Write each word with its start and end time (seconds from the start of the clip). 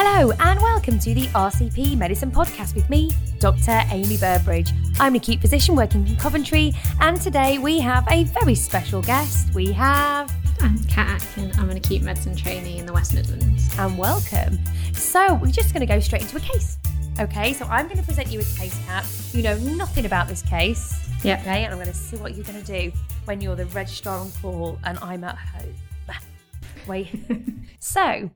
Hello, 0.00 0.30
and 0.38 0.60
welcome 0.60 0.96
to 1.00 1.12
the 1.12 1.26
RCP 1.34 1.98
Medicine 1.98 2.30
Podcast 2.30 2.76
with 2.76 2.88
me, 2.88 3.10
Dr. 3.40 3.80
Amy 3.90 4.16
Burbridge. 4.16 4.70
I'm 5.00 5.14
an 5.14 5.16
acute 5.16 5.40
physician 5.40 5.74
working 5.74 6.06
in 6.06 6.14
Coventry, 6.14 6.72
and 7.00 7.20
today 7.20 7.58
we 7.58 7.80
have 7.80 8.06
a 8.08 8.22
very 8.22 8.54
special 8.54 9.02
guest. 9.02 9.52
We 9.54 9.72
have. 9.72 10.32
I'm 10.60 10.78
Kat 10.84 11.20
Atkin. 11.20 11.50
I'm 11.58 11.68
an 11.70 11.78
acute 11.78 12.02
medicine 12.02 12.36
trainee 12.36 12.78
in 12.78 12.86
the 12.86 12.92
West 12.92 13.12
Midlands. 13.12 13.76
And 13.76 13.98
welcome. 13.98 14.60
So, 14.92 15.34
we're 15.34 15.50
just 15.50 15.74
going 15.74 15.84
to 15.84 15.92
go 15.92 15.98
straight 15.98 16.22
into 16.22 16.36
a 16.36 16.40
case. 16.42 16.78
Okay, 17.18 17.52
so 17.52 17.64
I'm 17.64 17.86
going 17.86 17.98
to 17.98 18.04
present 18.04 18.30
you 18.30 18.38
a 18.38 18.44
case, 18.56 18.80
Kat. 18.86 19.04
You 19.32 19.42
know 19.42 19.58
nothing 19.58 20.06
about 20.06 20.28
this 20.28 20.42
case. 20.42 21.10
Yeah. 21.24 21.40
Okay, 21.40 21.64
and 21.64 21.72
I'm 21.74 21.78
going 21.80 21.88
to 21.88 21.92
see 21.92 22.18
what 22.18 22.36
you're 22.36 22.44
going 22.44 22.62
to 22.62 22.80
do 22.80 22.92
when 23.24 23.40
you're 23.40 23.56
the 23.56 23.66
registrar 23.66 24.20
on 24.20 24.30
call 24.40 24.78
and 24.84 24.96
I'm 25.02 25.24
at 25.24 25.36
home. 25.36 25.74
Wait. 26.86 27.08
so, 27.80 28.30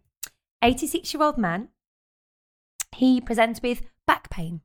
86 0.62 1.12
year 1.12 1.22
old 1.22 1.38
man. 1.38 1.68
He 2.94 3.20
presents 3.20 3.62
with 3.62 3.82
back 4.06 4.30
pain. 4.30 4.60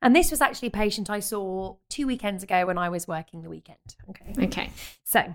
And 0.00 0.14
this 0.14 0.30
was 0.30 0.40
actually 0.40 0.68
a 0.68 0.72
patient 0.72 1.10
I 1.10 1.20
saw 1.20 1.76
two 1.90 2.06
weekends 2.06 2.42
ago 2.42 2.66
when 2.66 2.78
I 2.78 2.88
was 2.88 3.08
working 3.08 3.42
the 3.42 3.50
weekend. 3.50 3.78
Okay. 4.10 4.44
Okay. 4.46 4.72
So 5.04 5.34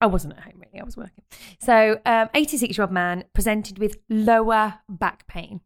I 0.00 0.06
wasn't 0.06 0.34
at 0.34 0.40
home 0.40 0.54
really, 0.56 0.80
I 0.80 0.84
was 0.84 0.96
working. 0.96 1.24
So, 1.60 2.00
um, 2.04 2.28
86 2.34 2.76
year 2.76 2.82
old 2.82 2.92
man 2.92 3.24
presented 3.32 3.78
with 3.78 3.98
lower 4.10 4.80
back 4.88 5.26
pain. 5.26 5.60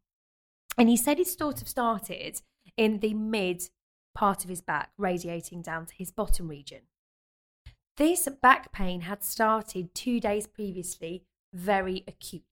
And 0.78 0.88
he 0.88 0.96
said 0.96 1.18
it 1.18 1.26
sort 1.26 1.62
of 1.62 1.68
started 1.68 2.42
in 2.76 3.00
the 3.00 3.14
mid 3.14 3.70
part 4.14 4.44
of 4.44 4.50
his 4.50 4.60
back, 4.60 4.90
radiating 4.98 5.62
down 5.62 5.86
to 5.86 5.94
his 5.94 6.10
bottom 6.10 6.48
region. 6.48 6.82
This 7.96 8.28
back 8.42 8.72
pain 8.72 9.02
had 9.02 9.24
started 9.24 9.94
two 9.94 10.20
days 10.20 10.46
previously, 10.46 11.24
very 11.52 12.04
acutely. 12.06 12.44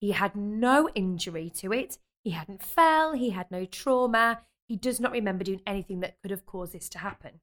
He 0.00 0.12
had 0.12 0.36
no 0.36 0.88
injury 0.94 1.50
to 1.56 1.72
it. 1.72 1.98
He 2.22 2.30
hadn't 2.30 2.62
fell. 2.62 3.12
He 3.12 3.30
had 3.30 3.50
no 3.50 3.64
trauma. 3.64 4.42
He 4.68 4.76
does 4.76 5.00
not 5.00 5.12
remember 5.12 5.44
doing 5.44 5.62
anything 5.66 6.00
that 6.00 6.20
could 6.20 6.30
have 6.30 6.46
caused 6.46 6.72
this 6.72 6.88
to 6.90 6.98
happen. 6.98 7.40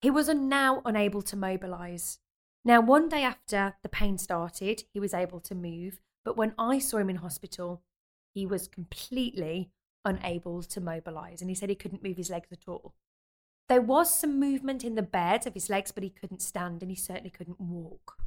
He 0.00 0.10
was 0.10 0.28
now 0.28 0.82
unable 0.84 1.22
to 1.22 1.36
mobilize. 1.36 2.18
Now, 2.64 2.80
one 2.80 3.08
day 3.08 3.22
after 3.22 3.76
the 3.82 3.88
pain 3.88 4.18
started, 4.18 4.84
he 4.92 5.00
was 5.00 5.14
able 5.14 5.40
to 5.40 5.54
move, 5.54 6.00
but 6.24 6.36
when 6.36 6.54
I 6.58 6.78
saw 6.78 6.98
him 6.98 7.10
in 7.10 7.16
hospital, 7.16 7.82
he 8.34 8.46
was 8.46 8.68
completely 8.68 9.70
unable 10.04 10.62
to 10.62 10.80
mobilize 10.80 11.40
and 11.40 11.50
he 11.50 11.54
said 11.54 11.68
he 11.68 11.74
couldn't 11.74 12.02
move 12.02 12.16
his 12.16 12.30
legs 12.30 12.48
at 12.52 12.68
all. 12.68 12.94
There 13.68 13.80
was 13.80 14.14
some 14.14 14.38
movement 14.38 14.84
in 14.84 14.94
the 14.94 15.02
bed 15.02 15.46
of 15.46 15.54
his 15.54 15.70
legs, 15.70 15.90
but 15.90 16.02
he 16.02 16.10
couldn't 16.10 16.42
stand 16.42 16.82
and 16.82 16.90
he 16.90 16.96
certainly 16.96 17.30
couldn't 17.30 17.60
walk. 17.60 18.18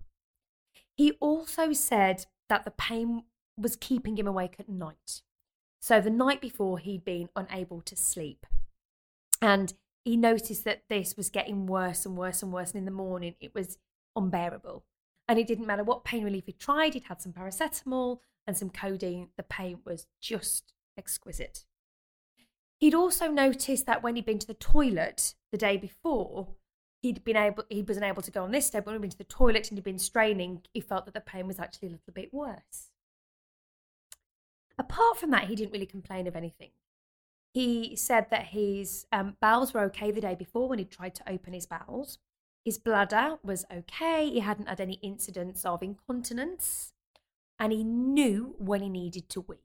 He 0.97 1.11
also 1.21 1.73
said 1.73 2.25
that 2.49 2.65
the 2.65 2.71
pain 2.71 3.23
was 3.55 3.75
keeping 3.75 4.17
him 4.17 4.27
awake 4.27 4.55
at 4.59 4.67
night. 4.67 5.21
So 5.79 6.01
the 6.01 6.09
night 6.09 6.41
before, 6.41 6.79
he'd 6.79 7.05
been 7.05 7.29
unable 7.35 7.81
to 7.81 7.95
sleep. 7.95 8.47
And 9.39 9.73
he 10.03 10.17
noticed 10.17 10.63
that 10.65 10.83
this 10.89 11.15
was 11.15 11.29
getting 11.29 11.67
worse 11.67 12.05
and 12.05 12.17
worse 12.17 12.41
and 12.41 12.51
worse. 12.51 12.71
And 12.71 12.79
in 12.79 12.85
the 12.85 12.91
morning, 12.91 13.35
it 13.39 13.53
was 13.53 13.77
unbearable. 14.15 14.85
And 15.27 15.37
it 15.37 15.45
didn't 15.45 15.67
matter 15.67 15.83
what 15.83 16.03
pain 16.03 16.23
relief 16.23 16.47
he 16.47 16.53
tried, 16.53 16.95
he'd 16.95 17.03
had 17.03 17.21
some 17.21 17.33
paracetamol 17.33 18.19
and 18.47 18.57
some 18.57 18.71
codeine. 18.71 19.29
The 19.37 19.43
pain 19.43 19.79
was 19.85 20.07
just 20.19 20.73
exquisite. 20.97 21.65
He'd 22.79 22.95
also 22.95 23.27
noticed 23.27 23.85
that 23.85 24.01
when 24.01 24.15
he'd 24.15 24.25
been 24.25 24.39
to 24.39 24.47
the 24.47 24.53
toilet 24.53 25.35
the 25.51 25.57
day 25.57 25.77
before, 25.77 26.55
he'd 27.01 27.23
been 27.23 27.37
able 27.37 27.63
he 27.69 27.81
wasn't 27.81 28.05
able 28.05 28.21
to 28.21 28.31
go 28.31 28.43
on 28.43 28.51
this 28.51 28.69
but 28.69 28.85
when 28.85 28.95
he'd 28.95 29.01
been 29.01 29.09
to 29.11 29.17
the 29.17 29.23
toilet 29.23 29.69
and 29.69 29.77
he'd 29.77 29.83
been 29.83 29.99
straining, 29.99 30.61
he 30.73 30.81
felt 30.81 31.05
that 31.05 31.13
the 31.13 31.21
pain 31.21 31.47
was 31.47 31.59
actually 31.59 31.89
a 31.89 31.91
little 31.91 32.13
bit 32.13 32.33
worse. 32.33 32.91
Apart 34.77 35.17
from 35.17 35.31
that, 35.31 35.45
he 35.45 35.55
didn't 35.55 35.71
really 35.71 35.85
complain 35.85 36.27
of 36.27 36.35
anything. 36.35 36.69
He 37.53 37.95
said 37.95 38.27
that 38.29 38.47
his 38.47 39.07
um, 39.11 39.35
bowels 39.41 39.73
were 39.73 39.81
okay 39.85 40.11
the 40.11 40.21
day 40.21 40.35
before 40.35 40.69
when 40.69 40.79
he 40.79 40.85
tried 40.85 41.15
to 41.15 41.29
open 41.29 41.53
his 41.53 41.65
bowels. 41.65 42.19
His 42.63 42.77
bladder 42.77 43.37
was 43.43 43.65
okay. 43.73 44.29
He 44.29 44.41
hadn't 44.41 44.67
had 44.67 44.81
any 44.81 44.99
incidents 45.01 45.65
of 45.65 45.81
incontinence. 45.81 46.93
And 47.59 47.73
he 47.73 47.83
knew 47.83 48.55
when 48.59 48.81
he 48.81 48.89
needed 48.89 49.29
to 49.29 49.41
wee. 49.41 49.57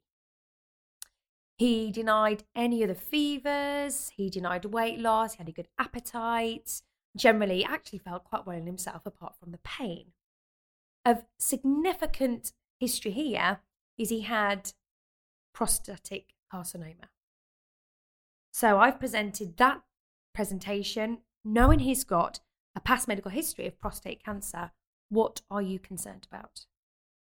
He 1.57 1.91
denied 1.91 2.45
any 2.55 2.81
of 2.81 2.89
the 2.89 2.95
fevers. 2.95 4.11
He 4.15 4.29
denied 4.29 4.65
weight 4.65 4.99
loss. 4.99 5.33
He 5.33 5.37
had 5.37 5.49
a 5.49 5.51
good 5.51 5.67
appetite. 5.77 6.81
Generally, 7.15 7.63
actually 7.63 7.99
felt 7.99 8.23
quite 8.23 8.45
well 8.45 8.57
in 8.57 8.65
himself 8.65 9.05
apart 9.05 9.35
from 9.39 9.51
the 9.51 9.59
pain. 9.59 10.13
Of 11.05 11.25
significant 11.37 12.53
history 12.79 13.11
here 13.11 13.59
is 13.97 14.09
he 14.09 14.21
had 14.21 14.71
prostatic 15.53 16.33
carcinoma. 16.51 17.09
So 18.51 18.79
I've 18.79 18.99
presented 18.99 19.57
that 19.57 19.81
presentation 20.33 21.19
knowing 21.45 21.79
he's 21.79 22.03
got 22.03 22.39
a 22.75 22.79
past 22.79 23.07
medical 23.07 23.31
history 23.31 23.67
of 23.67 23.79
prostate 23.79 24.23
cancer. 24.23 24.71
What 25.09 25.41
are 25.51 25.61
you 25.61 25.77
concerned 25.79 26.27
about? 26.31 26.65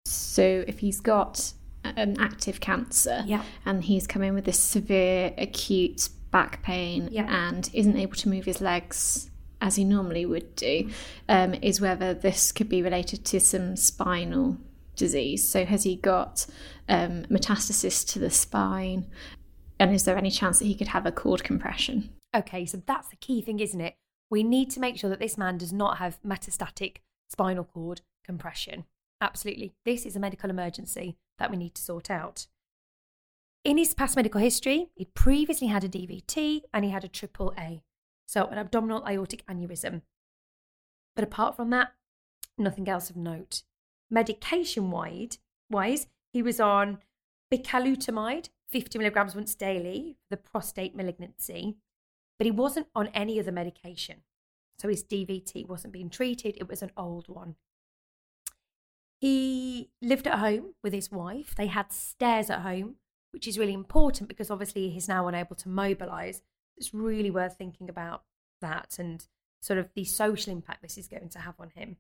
So 0.05 0.65
if 0.67 0.81
he's 0.81 1.01
got 1.01 1.53
an 1.85 2.21
active 2.21 2.61
cancer 2.61 3.23
Yeah. 3.27 3.45
and 3.65 3.85
he's 3.85 4.07
come 4.07 4.23
in 4.23 4.35
with 4.35 4.45
this 4.45 4.59
severe 4.59 5.33
acute 5.39 6.11
back 6.31 6.63
pain 6.63 7.09
Yeah. 7.11 7.27
and 7.31 7.71
isn't 7.73 7.97
able 7.97 8.17
to 8.17 8.29
move 8.29 8.45
his 8.45 8.61
legs 8.61 9.31
as 9.61 9.77
he 9.77 9.85
normally 9.85 10.27
would 10.27 10.55
do, 10.57 10.91
um, 11.29 11.55
is 11.55 11.81
whether 11.81 12.15
this 12.15 12.53
could 12.53 12.69
be 12.69 12.83
related 12.83 13.25
to 13.27 13.41
some 13.41 13.77
spinal 13.77 14.59
disease. 14.97 15.47
So 15.47 15.65
has 15.65 15.85
he 15.85 15.97
got 15.97 16.47
um, 16.89 17.25
metastasis 17.25 18.07
to 18.13 18.19
the 18.19 18.31
spine? 18.31 19.07
And 19.79 19.95
is 19.95 20.05
there 20.05 20.17
any 20.17 20.31
chance 20.31 20.59
that 20.59 20.67
he 20.67 20.75
could 20.75 20.89
have 20.89 21.07
a 21.07 21.13
cord 21.13 21.43
compression? 21.43 22.11
Okay, 22.35 22.65
so 22.67 22.83
that's 22.87 23.09
the 23.09 23.17
key 23.17 23.41
thing, 23.43 23.61
isn't 23.61 23.81
it? 23.81 23.97
We 24.31 24.43
need 24.43 24.71
to 24.71 24.81
make 24.81 24.97
sure 24.97 25.11
that 25.11 25.19
this 25.19 25.39
man 25.39 25.59
does 25.59 25.73
not 25.73 25.99
have 25.99 26.21
metastatic 26.23 26.99
spinal 27.29 27.65
cord 27.65 28.03
compression. 28.25 28.85
Absolutely. 29.21 29.73
This 29.85 30.07
is 30.07 30.17
a 30.17 30.21
medical 30.21 30.51
emergency 30.51 31.17
that 31.39 31.51
we 31.51 31.57
need 31.57 31.75
to 31.75 31.83
sort 31.83 32.11
out. 32.11 32.47
In 33.65 33.77
his 33.77 33.93
past 33.93 34.17
medical 34.17 34.41
history, 34.41 34.89
he'd 34.95 35.15
previously 35.15 35.67
had 35.67 35.85
a 35.85 35.89
DVT 35.89 36.63
and 36.73 36.85
he 36.85 36.91
had 36.91 37.05
a 37.05 37.09
triple 37.09 37.53
A, 37.59 37.83
so 38.31 38.47
an 38.47 38.59
abdominal 38.59 39.05
aortic 39.09 39.45
aneurysm. 39.47 40.03
But 41.17 41.25
apart 41.25 41.57
from 41.57 41.71
that, 41.71 41.95
nothing 42.57 42.89
else 42.89 43.11
of 43.11 43.17
note. 43.17 43.65
Medication 44.09 44.93
wise, 44.93 46.07
he 46.33 46.41
was 46.41 46.61
on 46.61 46.99
bicalutamide, 47.53 48.51
50 48.69 48.99
milligrams 48.99 49.35
once 49.35 49.57
daily 49.57 50.17
for 50.23 50.37
the 50.37 50.43
prostate 50.43 50.95
malignancy, 50.95 51.79
but 52.39 52.45
he 52.45 52.53
wasn't 52.53 52.87
on 52.95 53.09
any 53.09 53.41
other 53.41 53.51
medication. 53.51 54.19
So 54.79 54.87
his 54.87 55.03
DVT 55.03 55.69
wasn't 55.69 55.93
being 55.93 56.09
treated, 56.09 56.57
it 56.57 56.69
was 56.69 56.83
an 56.83 56.93
old 56.97 57.29
one. 57.29 57.57
He 59.21 59.91
lived 60.01 60.29
at 60.29 60.39
home 60.39 60.75
with 60.85 60.93
his 60.93 61.11
wife. 61.11 61.57
They 61.57 61.67
had 61.67 61.93
stairs 61.93 62.49
at 62.49 62.61
home, 62.61 62.95
which 63.33 63.49
is 63.49 63.59
really 63.59 63.75
important 63.75 64.29
because 64.29 64.53
obviously 64.53 64.89
he's 64.89 65.09
now 65.09 65.27
unable 65.27 65.57
to 65.57 65.69
mobilize. 65.69 66.43
It's 66.81 66.95
really 66.95 67.31
worth 67.31 67.57
thinking 67.59 67.89
about 67.89 68.25
that 68.61 68.97
and 68.99 69.25
sort 69.61 69.79
of 69.79 69.91
the 69.95 70.05
social 70.05 70.53
impact 70.53 70.83
this 70.83 70.99
is 70.99 71.07
going 71.07 71.29
to 71.29 71.39
have 71.39 71.55
on 71.61 71.71
him. 71.75 71.99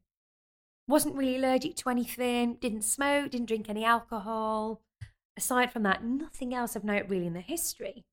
Wasn't 0.88 1.14
really 1.14 1.36
allergic 1.36 1.76
to 1.76 1.90
anything, 1.90 2.54
didn't 2.54 2.82
smoke, 2.82 3.30
didn't 3.30 3.48
drink 3.48 3.68
any 3.68 3.84
alcohol. 3.84 4.80
Aside 5.36 5.70
from 5.70 5.82
that, 5.84 6.02
nothing 6.02 6.54
else 6.54 6.74
of 6.74 6.82
note 6.82 7.06
really 7.08 7.26
in 7.26 7.34
the 7.34 7.40
history. 7.40 8.04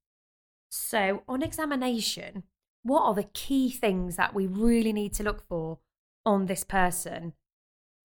So, 0.69 1.23
on 1.27 1.41
examination, 1.41 2.43
what 2.83 3.03
are 3.03 3.13
the 3.13 3.23
key 3.23 3.71
things 3.71 4.17
that 4.17 4.33
we 4.33 4.45
really 4.45 4.93
need 4.93 5.13
to 5.13 5.23
look 5.23 5.47
for 5.47 5.79
on 6.25 6.45
this 6.45 6.63
person 6.63 7.33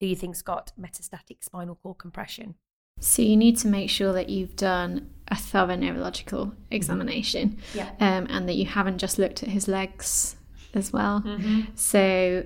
who 0.01 0.07
you 0.07 0.17
think's 0.17 0.43
got 0.43 0.73
metastatic 0.81 1.43
spinal 1.43 1.75
cord 1.75 1.99
compression? 1.99 2.55
So 3.03 3.23
you 3.23 3.37
need 3.37 3.59
to 3.59 3.69
make 3.69 3.91
sure 3.91 4.13
that 4.13 4.29
you've 4.29 4.57
done 4.57 5.11
a 5.29 5.35
thorough 5.35 5.77
neurological 5.77 6.53
examination, 6.71 7.59
Yeah. 7.75 7.91
um, 8.01 8.27
and 8.31 8.49
that 8.49 8.55
you 8.55 8.67
haven't 8.67 8.99
just 8.99 9.19
looked 9.19 9.43
at 9.43 9.49
his 9.49 9.67
legs 9.67 10.37
as 10.75 10.93
well. 10.93 11.21
Mm-hmm. 11.21 11.63
So 11.75 12.45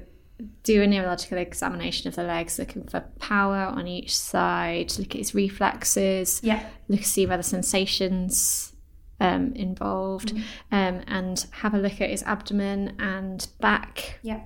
do 0.62 0.82
a 0.82 0.86
neurological 0.86 1.38
examination 1.38 2.08
of 2.08 2.14
the 2.16 2.22
legs, 2.22 2.58
looking 2.58 2.84
for 2.86 3.00
power 3.18 3.56
on 3.56 3.86
each 3.86 4.16
side. 4.16 4.92
Look 4.98 5.10
at 5.14 5.18
his 5.18 5.34
reflexes. 5.34 6.40
Yeah. 6.42 6.66
Look 6.88 7.00
to 7.00 7.06
see 7.06 7.26
whether 7.26 7.42
sensations 7.42 8.72
um, 9.18 9.52
involved, 9.54 10.32
um, 10.70 11.02
and 11.06 11.46
have 11.52 11.72
a 11.74 11.78
look 11.78 12.00
at 12.00 12.10
his 12.10 12.22
abdomen 12.24 12.96
and 12.98 13.46
back. 13.60 14.18
Yeah. 14.22 14.40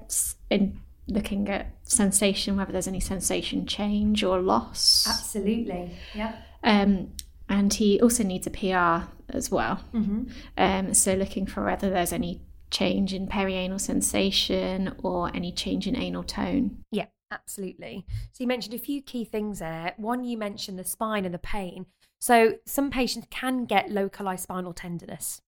In 0.48 0.80
looking 1.06 1.48
at 1.48 1.74
sensation, 1.82 2.56
whether 2.56 2.72
there's 2.72 2.88
any 2.88 3.00
sensation 3.00 3.66
change 3.66 4.22
or 4.22 4.40
loss. 4.40 5.06
Absolutely. 5.08 5.96
Yeah. 6.14 6.36
Um, 6.62 7.12
and 7.48 7.72
he 7.72 8.00
also 8.00 8.22
needs 8.22 8.46
a 8.46 8.50
PR 8.50 9.10
as 9.28 9.50
well. 9.50 9.82
Mm-hmm. 9.92 10.24
Um, 10.56 10.94
so 10.94 11.14
looking 11.14 11.46
for 11.46 11.64
whether 11.64 11.90
there's 11.90 12.12
any 12.12 12.42
change 12.70 13.12
in 13.12 13.26
perianal 13.26 13.80
sensation 13.80 14.94
or 15.02 15.34
any 15.34 15.52
change 15.52 15.86
in 15.86 15.96
anal 15.96 16.22
tone. 16.22 16.78
Yeah. 16.90 17.06
Absolutely. 17.32 18.04
So 18.32 18.42
you 18.42 18.48
mentioned 18.48 18.74
a 18.74 18.78
few 18.78 19.00
key 19.00 19.24
things 19.24 19.60
there. 19.60 19.94
One, 19.96 20.24
you 20.24 20.36
mentioned 20.36 20.78
the 20.78 20.84
spine 20.84 21.24
and 21.24 21.32
the 21.32 21.38
pain. 21.38 21.86
So 22.18 22.58
some 22.66 22.90
patients 22.90 23.28
can 23.30 23.66
get 23.66 23.90
localized 23.90 24.42
spinal 24.42 24.72
tenderness 24.72 25.40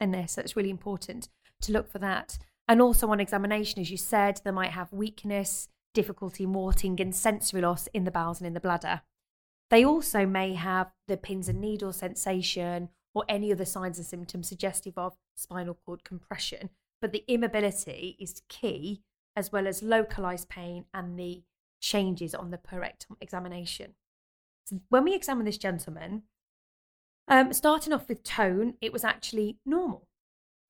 in 0.00 0.12
this. 0.12 0.32
So 0.32 0.40
it's 0.40 0.56
really 0.56 0.70
important 0.70 1.28
to 1.62 1.72
look 1.72 1.90
for 1.90 1.98
that. 1.98 2.38
And 2.70 2.80
also 2.80 3.08
on 3.10 3.18
examination, 3.18 3.80
as 3.80 3.90
you 3.90 3.96
said, 3.96 4.40
they 4.44 4.52
might 4.52 4.70
have 4.70 4.92
weakness, 4.92 5.66
difficulty 5.92 6.44
in 6.44 6.52
walking, 6.52 7.00
and 7.00 7.12
sensory 7.12 7.62
loss 7.62 7.88
in 7.88 8.04
the 8.04 8.12
bowels 8.12 8.38
and 8.38 8.46
in 8.46 8.54
the 8.54 8.60
bladder. 8.60 9.02
They 9.70 9.84
also 9.84 10.24
may 10.24 10.54
have 10.54 10.92
the 11.08 11.16
pins 11.16 11.48
and 11.48 11.60
needles 11.60 11.96
sensation 11.96 12.90
or 13.12 13.24
any 13.28 13.52
other 13.52 13.64
signs 13.64 13.98
and 13.98 14.06
symptoms 14.06 14.48
suggestive 14.48 14.96
of 14.96 15.16
spinal 15.34 15.74
cord 15.84 16.04
compression. 16.04 16.70
But 17.02 17.10
the 17.10 17.24
immobility 17.26 18.16
is 18.20 18.42
key, 18.48 19.02
as 19.34 19.50
well 19.50 19.66
as 19.66 19.82
localized 19.82 20.48
pain 20.48 20.84
and 20.94 21.18
the 21.18 21.42
changes 21.80 22.36
on 22.36 22.52
the 22.52 22.58
per 22.58 22.78
rectum 22.78 23.16
examination. 23.20 23.94
So 24.66 24.78
when 24.90 25.02
we 25.02 25.14
examine 25.16 25.44
this 25.44 25.58
gentleman, 25.58 26.22
um, 27.26 27.52
starting 27.52 27.92
off 27.92 28.08
with 28.08 28.22
tone, 28.22 28.74
it 28.80 28.92
was 28.92 29.02
actually 29.02 29.58
normal, 29.66 30.06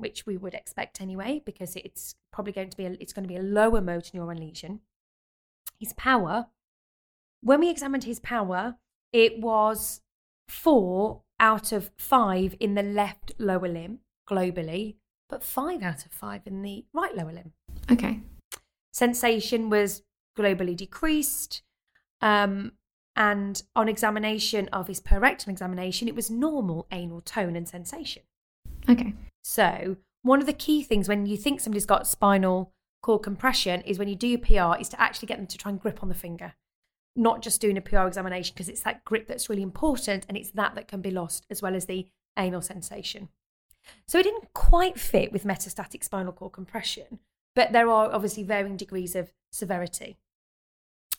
which 0.00 0.26
we 0.26 0.36
would 0.36 0.54
expect 0.54 1.00
anyway, 1.00 1.42
because 1.44 1.76
it's 1.76 2.14
probably 2.32 2.52
going 2.52 2.70
to 2.70 2.76
be 2.76 2.86
a, 2.86 2.96
it's 3.00 3.12
going 3.12 3.24
to 3.24 3.32
be 3.32 3.36
a 3.36 3.42
lower 3.42 3.80
motor 3.80 4.18
neuron 4.18 4.40
lesion. 4.40 4.80
His 5.78 5.92
power, 5.94 6.46
when 7.42 7.60
we 7.60 7.70
examined 7.70 8.04
his 8.04 8.20
power, 8.20 8.76
it 9.12 9.40
was 9.40 10.00
four 10.48 11.22
out 11.38 11.72
of 11.72 11.90
five 11.96 12.54
in 12.60 12.74
the 12.74 12.82
left 12.82 13.32
lower 13.38 13.68
limb 13.68 14.00
globally, 14.28 14.96
but 15.28 15.42
five 15.42 15.82
out 15.82 16.04
of 16.04 16.12
five 16.12 16.42
in 16.46 16.62
the 16.62 16.84
right 16.92 17.16
lower 17.16 17.32
limb. 17.32 17.52
Okay. 17.90 18.20
Sensation 18.92 19.70
was 19.70 20.02
globally 20.38 20.76
decreased. 20.76 21.62
Um, 22.20 22.72
and 23.16 23.62
on 23.74 23.88
examination 23.88 24.68
of 24.68 24.86
his 24.86 25.00
per 25.00 25.18
rectum 25.18 25.50
examination, 25.50 26.08
it 26.08 26.14
was 26.14 26.30
normal 26.30 26.86
anal 26.90 27.20
tone 27.20 27.56
and 27.56 27.68
sensation. 27.68 28.22
Okay. 28.88 29.14
So, 29.42 29.96
one 30.22 30.40
of 30.40 30.46
the 30.46 30.52
key 30.52 30.82
things 30.82 31.08
when 31.08 31.26
you 31.26 31.36
think 31.36 31.60
somebody's 31.60 31.86
got 31.86 32.06
spinal 32.06 32.72
cord 33.02 33.22
compression 33.22 33.80
is 33.82 33.98
when 33.98 34.08
you 34.08 34.14
do 34.14 34.28
your 34.28 34.38
PR 34.38 34.78
is 34.80 34.88
to 34.90 35.00
actually 35.00 35.26
get 35.26 35.38
them 35.38 35.46
to 35.46 35.58
try 35.58 35.70
and 35.70 35.80
grip 35.80 36.02
on 36.02 36.08
the 36.08 36.14
finger, 36.14 36.54
not 37.16 37.42
just 37.42 37.60
doing 37.60 37.78
a 37.78 37.80
PR 37.80 38.06
examination 38.06 38.52
because 38.54 38.68
it's 38.68 38.82
that 38.82 39.04
grip 39.04 39.26
that's 39.26 39.48
really 39.48 39.62
important 39.62 40.26
and 40.28 40.36
it's 40.36 40.50
that 40.50 40.74
that 40.74 40.88
can 40.88 41.00
be 41.00 41.10
lost 41.10 41.46
as 41.50 41.62
well 41.62 41.74
as 41.74 41.86
the 41.86 42.08
anal 42.38 42.60
sensation. 42.60 43.28
So, 44.06 44.18
it 44.18 44.24
didn't 44.24 44.52
quite 44.52 44.98
fit 45.00 45.32
with 45.32 45.44
metastatic 45.44 46.04
spinal 46.04 46.32
cord 46.32 46.52
compression, 46.52 47.18
but 47.56 47.72
there 47.72 47.88
are 47.88 48.12
obviously 48.12 48.42
varying 48.42 48.76
degrees 48.76 49.16
of 49.16 49.32
severity. 49.50 50.18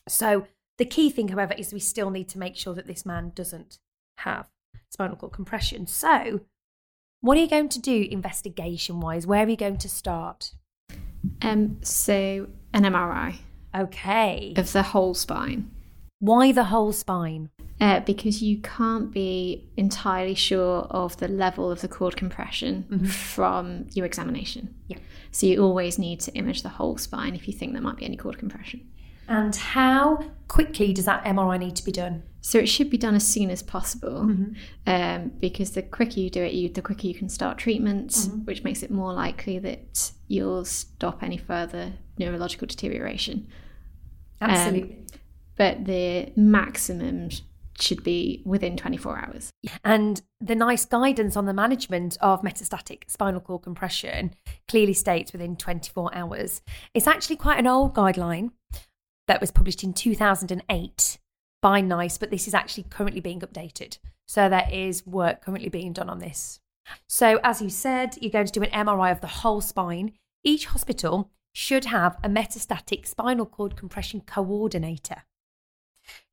So, 0.08 0.46
the 0.78 0.84
key 0.84 1.10
thing, 1.10 1.28
however, 1.28 1.54
is 1.54 1.72
we 1.72 1.80
still 1.80 2.10
need 2.10 2.28
to 2.30 2.38
make 2.38 2.56
sure 2.56 2.74
that 2.74 2.86
this 2.86 3.04
man 3.04 3.32
doesn't 3.34 3.78
have 4.18 4.48
spinal 4.90 5.16
cord 5.16 5.32
compression. 5.32 5.86
So, 5.86 6.40
what 7.22 7.38
are 7.38 7.40
you 7.40 7.48
going 7.48 7.68
to 7.70 7.80
do 7.80 8.06
investigation 8.10 9.00
wise? 9.00 9.26
Where 9.26 9.46
are 9.46 9.48
you 9.48 9.56
going 9.56 9.78
to 9.78 9.88
start? 9.88 10.52
Um, 11.40 11.78
so 11.82 12.48
an 12.74 12.82
MRI 12.82 13.36
Okay. 13.74 14.52
of 14.56 14.72
the 14.72 14.82
whole 14.82 15.14
spine. 15.14 15.70
Why 16.18 16.52
the 16.52 16.64
whole 16.64 16.92
spine? 16.92 17.48
Uh, 17.80 18.00
because 18.00 18.42
you 18.42 18.58
can't 18.58 19.10
be 19.12 19.68
entirely 19.76 20.34
sure 20.34 20.80
of 20.90 21.16
the 21.16 21.26
level 21.28 21.70
of 21.70 21.80
the 21.80 21.88
cord 21.88 22.16
compression 22.16 22.84
Mhm. 22.90 23.08
from 23.08 23.86
your 23.92 24.04
examination. 24.06 24.74
Yeah. 24.88 24.98
So 25.30 25.46
you 25.46 25.62
always 25.62 25.98
need 25.98 26.20
to 26.20 26.34
image 26.34 26.62
the 26.62 26.68
whole 26.68 26.96
spine 26.98 27.34
if 27.34 27.48
you 27.48 27.54
think 27.54 27.72
there 27.72 27.82
might 27.82 27.96
be 27.96 28.04
any 28.04 28.16
cord 28.16 28.38
compression. 28.38 28.88
And 29.28 29.54
how 29.56 30.24
quickly 30.48 30.92
does 30.92 31.06
that 31.06 31.24
MRI 31.24 31.56
need 31.56 31.74
to 31.76 31.84
be 31.84 31.92
done? 31.92 32.22
So 32.44 32.58
it 32.58 32.66
should 32.68 32.90
be 32.90 32.98
done 32.98 33.14
as 33.14 33.26
soon 33.26 33.50
as 33.50 33.62
possible, 33.62 34.24
Mhm. 34.24 34.56
um, 34.86 35.32
because 35.38 35.70
the 35.70 35.82
quicker 35.82 36.18
you 36.18 36.28
do 36.28 36.42
it, 36.42 36.52
you, 36.52 36.68
the 36.68 36.82
quicker 36.82 37.06
you 37.06 37.14
can 37.14 37.28
start 37.28 37.56
treatment, 37.56 38.10
Mhm. 38.10 38.44
which 38.44 38.64
makes 38.64 38.82
it 38.82 38.90
more 38.90 39.12
likely 39.14 39.60
that 39.60 40.12
you'll 40.26 40.64
stop 40.64 41.22
any 41.22 41.36
further 41.36 41.92
neurological 42.18 42.66
deterioration. 42.66 43.46
Absolutely. 44.40 44.98
But 45.56 45.84
the 45.84 46.32
maximum 46.36 47.30
should 47.80 48.02
be 48.02 48.42
within 48.44 48.76
24 48.76 49.18
hours. 49.18 49.50
And 49.84 50.20
the 50.40 50.54
NICE 50.54 50.84
guidance 50.84 51.36
on 51.36 51.46
the 51.46 51.52
management 51.54 52.18
of 52.20 52.42
metastatic 52.42 53.08
spinal 53.08 53.40
cord 53.40 53.62
compression 53.62 54.34
clearly 54.68 54.92
states 54.92 55.32
within 55.32 55.56
24 55.56 56.14
hours. 56.14 56.60
It's 56.92 57.06
actually 57.06 57.36
quite 57.36 57.58
an 57.58 57.66
old 57.66 57.94
guideline 57.94 58.50
that 59.28 59.40
was 59.40 59.50
published 59.50 59.84
in 59.84 59.92
2008 59.92 61.18
by 61.62 61.80
NICE, 61.80 62.18
but 62.18 62.30
this 62.30 62.46
is 62.46 62.54
actually 62.54 62.84
currently 62.90 63.20
being 63.20 63.40
updated. 63.40 63.98
So 64.26 64.48
there 64.48 64.68
is 64.70 65.06
work 65.06 65.42
currently 65.42 65.70
being 65.70 65.94
done 65.94 66.10
on 66.10 66.18
this. 66.18 66.60
So, 67.08 67.38
as 67.44 67.62
you 67.62 67.70
said, 67.70 68.18
you're 68.20 68.30
going 68.30 68.46
to 68.46 68.52
do 68.52 68.62
an 68.62 68.86
MRI 68.86 69.12
of 69.12 69.20
the 69.20 69.28
whole 69.28 69.60
spine. 69.60 70.12
Each 70.42 70.66
hospital 70.66 71.30
should 71.52 71.84
have 71.86 72.16
a 72.22 72.28
metastatic 72.28 73.06
spinal 73.06 73.46
cord 73.46 73.76
compression 73.76 74.20
coordinator 74.20 75.22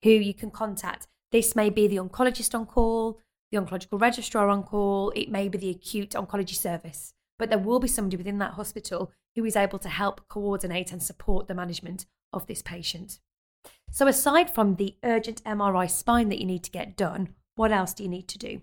who 0.04 0.10
you 0.10 0.34
can 0.34 0.50
contact. 0.50 1.08
This 1.32 1.56
may 1.56 1.70
be 1.70 1.88
the 1.88 1.98
oncologist 1.98 2.56
on 2.56 2.66
call, 2.66 3.20
the 3.52 3.58
oncological 3.58 4.02
registrar 4.02 4.50
on 4.50 4.64
call, 4.64 5.12
it 5.12 5.30
may 5.30 5.48
be 5.48 5.58
the 5.58 5.70
acute 5.70 6.12
oncology 6.12 6.56
service, 6.56 7.14
but 7.38 7.50
there 7.50 7.60
will 7.60 7.80
be 7.80 7.88
somebody 7.88 8.18
within 8.18 8.40
that 8.40 8.54
hospital 8.54 9.12
who 9.36 9.46
is 9.46 9.56
able 9.56 9.80
to 9.80 9.90
help 9.90 10.28
coordinate 10.28 10.92
and 10.92 11.04
support 11.04 11.48
the 11.48 11.54
management 11.54 12.06
of 12.34 12.48
this 12.48 12.62
patient. 12.62 13.20
So, 13.92 14.08
aside 14.08 14.50
from 14.54 14.76
the 14.76 14.96
urgent 15.04 15.44
MRI 15.44 15.90
spine 15.90 16.30
that 16.30 16.40
you 16.40 16.46
need 16.46 16.64
to 16.64 16.72
get 16.72 16.96
done, 16.96 17.30
what 17.56 17.72
else 17.72 17.94
do 17.94 18.04
you 18.04 18.10
need 18.10 18.28
to 18.30 18.38
do? 18.38 18.62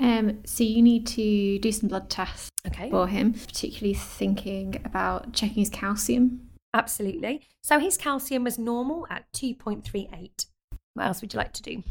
Um, 0.00 0.40
so 0.44 0.62
you 0.62 0.82
need 0.82 1.06
to 1.08 1.58
do 1.58 1.72
some 1.72 1.88
blood 1.88 2.08
tests 2.10 2.50
Okay. 2.66 2.90
for 2.90 3.08
him, 3.08 3.32
particularly 3.32 3.94
thinking 3.94 4.80
about 4.84 5.32
checking 5.32 5.56
his 5.56 5.70
calcium. 5.70 6.50
Absolutely. 6.74 7.42
So 7.62 7.78
his 7.80 7.96
calcium 7.96 8.44
was 8.44 8.58
normal 8.58 9.06
at 9.10 9.24
2.38. 9.32 10.46
What 10.94 11.06
else 11.06 11.20
would 11.20 11.32
you 11.32 11.38
like 11.38 11.52
to 11.54 11.62
do? 11.62 11.82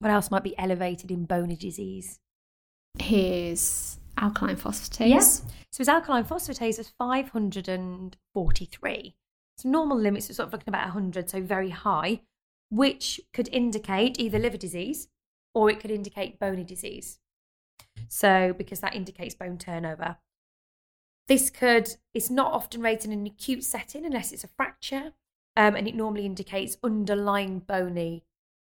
What 0.00 0.10
else 0.10 0.30
might 0.30 0.42
be 0.42 0.58
elevated 0.58 1.10
in 1.10 1.26
bony 1.26 1.56
disease? 1.56 2.18
His 2.98 3.98
alkaline 4.18 4.56
phosphatase. 4.56 5.08
Yes. 5.08 5.42
So 5.70 5.78
his 5.78 5.88
alkaline 5.88 6.24
phosphatase 6.24 6.78
was 6.78 6.88
543. 6.98 9.14
So 9.58 9.68
normal 9.68 9.98
limits 9.98 10.30
are 10.30 10.34
sort 10.34 10.48
of 10.48 10.52
looking 10.52 10.68
about 10.68 10.86
100, 10.86 11.30
so 11.30 11.40
very 11.40 11.70
high, 11.70 12.22
which 12.70 13.20
could 13.32 13.48
indicate 13.52 14.18
either 14.18 14.38
liver 14.38 14.56
disease 14.56 15.08
or 15.54 15.70
it 15.70 15.80
could 15.80 15.90
indicate 15.90 16.38
bony 16.38 16.64
disease. 16.64 17.18
So 18.08 18.54
because 18.56 18.80
that 18.80 18.94
indicates 18.94 19.34
bone 19.34 19.58
turnover. 19.58 20.16
This 21.28 21.50
could, 21.50 21.96
it's 22.14 22.30
not 22.30 22.52
often 22.52 22.80
raised 22.80 23.04
in 23.04 23.12
an 23.12 23.26
acute 23.26 23.64
setting 23.64 24.04
unless 24.04 24.32
it's 24.32 24.44
a 24.44 24.48
fracture, 24.48 25.12
um, 25.56 25.76
and 25.76 25.86
it 25.86 25.94
normally 25.94 26.26
indicates 26.26 26.76
underlying 26.82 27.60
bony 27.60 28.24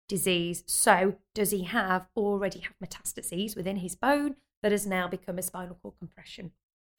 disease. 0.09 0.64
So, 0.66 1.16
does 1.35 1.52
he 1.52 1.64
have 1.64 2.09
already 2.16 2.61
have 2.61 2.75
metastases 2.85 3.57
within 3.57 3.76
his 3.76 3.95
bone 3.95 4.37
that 4.62 4.73
has 4.73 4.87
now 4.87 5.07
become 5.07 5.38
a 5.38 5.43
spinal 5.43 5.78
cord 5.81 5.95
compression? 5.99 6.52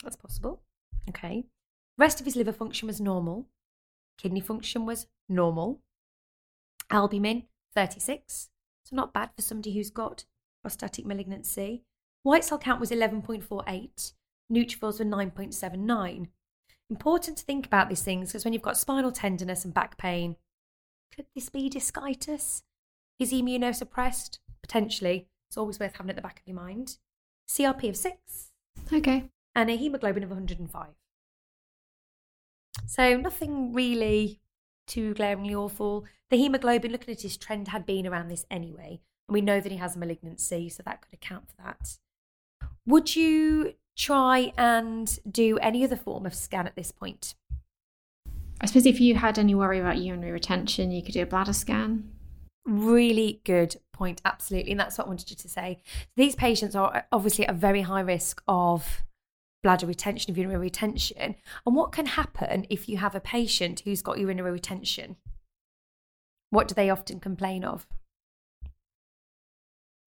That's 0.03 0.15
possible. 0.15 0.61
Okay. 1.09 1.45
Rest 1.97 2.19
of 2.19 2.25
his 2.25 2.35
liver 2.35 2.53
function 2.53 2.87
was 2.87 3.01
normal. 3.01 3.47
Kidney 4.17 4.41
function 4.41 4.85
was 4.85 5.07
normal. 5.29 5.81
Albumin 6.89 7.43
36. 7.73 8.49
So 8.85 8.95
not 8.95 9.13
bad 9.13 9.31
for 9.35 9.41
somebody 9.41 9.73
who's 9.73 9.89
got 9.89 10.25
prostatic 10.61 11.05
malignancy. 11.05 11.83
White 12.23 12.43
cell 12.43 12.57
count 12.59 12.79
was 12.79 12.91
11.48. 12.91 14.13
Neutrophils 14.51 14.99
were 14.99 15.05
9.79. 15.05 16.27
Important 16.89 17.37
to 17.37 17.45
think 17.45 17.65
about 17.65 17.87
these 17.89 18.01
things 18.01 18.29
because 18.29 18.43
when 18.43 18.53
you've 18.53 18.61
got 18.61 18.77
spinal 18.77 19.11
tenderness 19.11 19.63
and 19.63 19.73
back 19.73 19.97
pain, 19.97 20.35
could 21.15 21.25
this 21.33 21.49
be 21.49 21.69
discitis? 21.69 22.63
Is 23.17 23.29
he 23.29 23.41
immunosuppressed? 23.41 24.39
Potentially. 24.61 25.27
It's 25.49 25.57
always 25.57 25.79
worth 25.79 25.95
having 25.95 26.09
at 26.09 26.15
the 26.15 26.21
back 26.21 26.39
of 26.39 26.47
your 26.47 26.55
mind. 26.55 26.97
CRP 27.49 27.89
of 27.89 27.97
6 27.97 28.51
Okay. 28.93 29.29
and 29.55 29.69
a 29.69 29.75
hemoglobin 29.77 30.23
of 30.23 30.29
105. 30.29 30.87
So 32.85 33.17
nothing 33.17 33.73
really 33.73 34.39
too 34.87 35.13
glaringly 35.13 35.55
awful. 35.55 36.05
The 36.29 36.37
hemoglobin, 36.37 36.91
looking 36.91 37.13
at 37.13 37.21
his 37.21 37.37
trend, 37.37 37.69
had 37.69 37.85
been 37.85 38.07
around 38.07 38.29
this 38.29 38.45
anyway. 38.49 39.01
And 39.27 39.33
we 39.33 39.41
know 39.41 39.59
that 39.59 39.71
he 39.71 39.77
has 39.77 39.95
a 39.95 39.99
malignancy, 39.99 40.69
so 40.69 40.83
that 40.83 41.01
could 41.01 41.13
account 41.13 41.49
for 41.49 41.55
that. 41.63 41.97
Would 42.85 43.15
you 43.15 43.73
try 43.97 44.53
and 44.57 45.19
do 45.29 45.57
any 45.59 45.83
other 45.83 45.95
form 45.95 46.25
of 46.25 46.33
scan 46.33 46.67
at 46.67 46.75
this 46.75 46.91
point? 46.91 47.35
I 48.59 48.65
suppose 48.65 48.85
if 48.85 48.99
you 48.99 49.15
had 49.15 49.39
any 49.39 49.55
worry 49.55 49.79
about 49.79 49.97
urinary 49.97 50.31
retention, 50.31 50.91
you 50.91 51.01
could 51.01 51.13
do 51.13 51.23
a 51.23 51.25
bladder 51.25 51.53
scan. 51.53 52.11
Really 52.65 53.41
good 53.43 53.77
point, 53.91 54.21
absolutely. 54.23 54.71
And 54.71 54.79
that's 54.79 54.97
what 54.97 55.05
I 55.05 55.09
wanted 55.09 55.29
you 55.31 55.35
to 55.35 55.49
say. 55.49 55.81
These 56.15 56.35
patients 56.35 56.75
are 56.75 57.05
obviously 57.11 57.47
at 57.47 57.55
a 57.55 57.57
very 57.57 57.81
high 57.81 58.01
risk 58.01 58.41
of 58.47 59.03
bladder 59.63 59.85
retention, 59.85 60.31
of 60.31 60.37
urinary 60.37 60.59
retention. 60.59 61.35
And 61.65 61.75
what 61.75 61.91
can 61.91 62.05
happen 62.07 62.65
if 62.69 62.89
you 62.89 62.97
have 62.97 63.15
a 63.15 63.19
patient 63.19 63.81
who's 63.81 64.01
got 64.01 64.17
urinary 64.19 64.51
retention? 64.51 65.17
What 66.49 66.67
do 66.67 66.75
they 66.75 66.89
often 66.89 67.19
complain 67.19 67.63
of? 67.63 67.87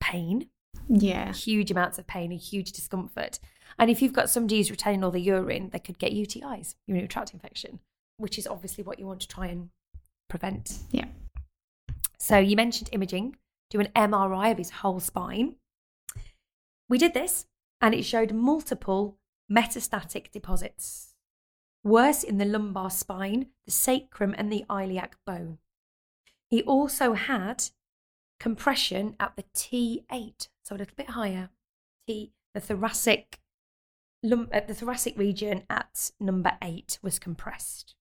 Pain, 0.00 0.50
Yeah. 0.88 1.32
huge 1.32 1.70
amounts 1.70 1.98
of 1.98 2.06
pain 2.06 2.30
and 2.30 2.40
huge 2.40 2.72
discomfort. 2.72 3.38
And 3.78 3.90
if 3.90 4.02
you've 4.02 4.12
got 4.12 4.30
somebody 4.30 4.58
who's 4.58 4.70
retaining 4.70 5.02
all 5.02 5.10
the 5.10 5.20
urine, 5.20 5.70
they 5.70 5.78
could 5.78 5.98
get 5.98 6.12
UTIs, 6.12 6.74
urinary 6.86 7.08
tract 7.08 7.32
infection, 7.32 7.80
which 8.18 8.38
is 8.38 8.46
obviously 8.46 8.84
what 8.84 8.98
you 8.98 9.06
want 9.06 9.20
to 9.20 9.28
try 9.28 9.46
and 9.46 9.70
prevent. 10.28 10.80
Yeah. 10.90 11.08
So 12.18 12.38
you 12.38 12.56
mentioned 12.56 12.90
imaging, 12.92 13.36
do 13.70 13.80
an 13.80 13.88
MRI 13.96 14.50
of 14.50 14.58
his 14.58 14.70
whole 14.70 15.00
spine. 15.00 15.56
We 16.88 16.98
did 16.98 17.14
this 17.14 17.46
and 17.80 17.94
it 17.94 18.04
showed 18.04 18.32
multiple 18.32 19.18
metastatic 19.50 20.30
deposits, 20.30 21.14
worse 21.82 22.22
in 22.22 22.38
the 22.38 22.44
lumbar 22.44 22.90
spine, 22.90 23.46
the 23.66 23.70
sacrum, 23.70 24.34
and 24.36 24.50
the 24.50 24.64
iliac 24.70 25.16
bone. 25.26 25.58
He 26.48 26.62
also 26.62 27.14
had 27.14 27.64
compression 28.40 29.16
at 29.20 29.36
the 29.36 29.44
T8, 29.54 30.48
so 30.62 30.74
a 30.74 30.78
little 30.78 30.94
bit 30.96 31.10
higher. 31.10 31.50
T, 32.06 32.32
the 32.54 32.60
thoracic, 32.60 33.40
lum, 34.22 34.48
uh, 34.52 34.60
the 34.66 34.74
thoracic 34.74 35.16
region 35.18 35.62
at 35.68 36.10
number 36.20 36.52
eight 36.62 36.98
was 37.02 37.18
compressed, 37.18 37.94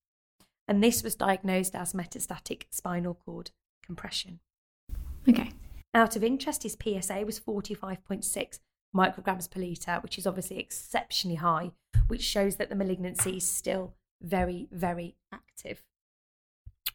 and 0.67 0.83
this 0.83 1.03
was 1.03 1.15
diagnosed 1.15 1.75
as 1.75 1.93
metastatic 1.93 2.63
spinal 2.69 3.13
cord 3.13 3.51
compression. 3.85 4.39
Okay. 5.27 5.51
Out 5.93 6.15
of 6.15 6.23
interest, 6.23 6.63
his 6.63 6.77
PSA 6.81 7.23
was 7.25 7.39
45.6 7.39 8.59
micrograms 8.95 9.49
per 9.49 9.59
litre, 9.59 9.99
which 10.01 10.17
is 10.17 10.27
obviously 10.27 10.59
exceptionally 10.59 11.35
high, 11.35 11.71
which 12.07 12.21
shows 12.21 12.57
that 12.57 12.69
the 12.69 12.75
malignancy 12.75 13.37
is 13.37 13.47
still 13.47 13.93
very, 14.21 14.67
very 14.71 15.15
active. 15.31 15.83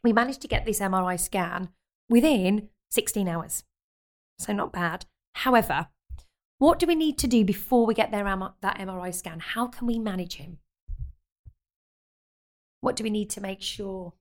We 0.03 0.13
managed 0.13 0.41
to 0.43 0.49
get 0.49 0.65
this 0.65 0.81
MRI 0.81 1.19
scan 1.19 1.71
within 2.09 2.69
16 2.91 3.29
hours, 3.29 3.65
so 4.39 4.53
not 4.53 4.73
bad. 4.73 5.07
However, 5.35 5.89
what 6.59 6.79
do 6.79 6.87
we 6.87 6.95
need 6.95 7.19
to 7.19 7.27
do 7.27 7.45
before 7.45 7.87
we 7.87 7.95
get 7.95 8.11
their, 8.11 8.25
that 8.25 8.79
MRI 8.79 9.15
scan? 9.15 9.41
How 9.41 9.67
can 9.67 9.87
we 9.87 9.99
manage 9.99 10.35
him? 10.37 10.59
What 12.81 12.97
do 12.97 13.05
we 13.05 13.11
need 13.11 13.31
to 13.31 13.41
make 13.41 13.63
sure 13.63 14.15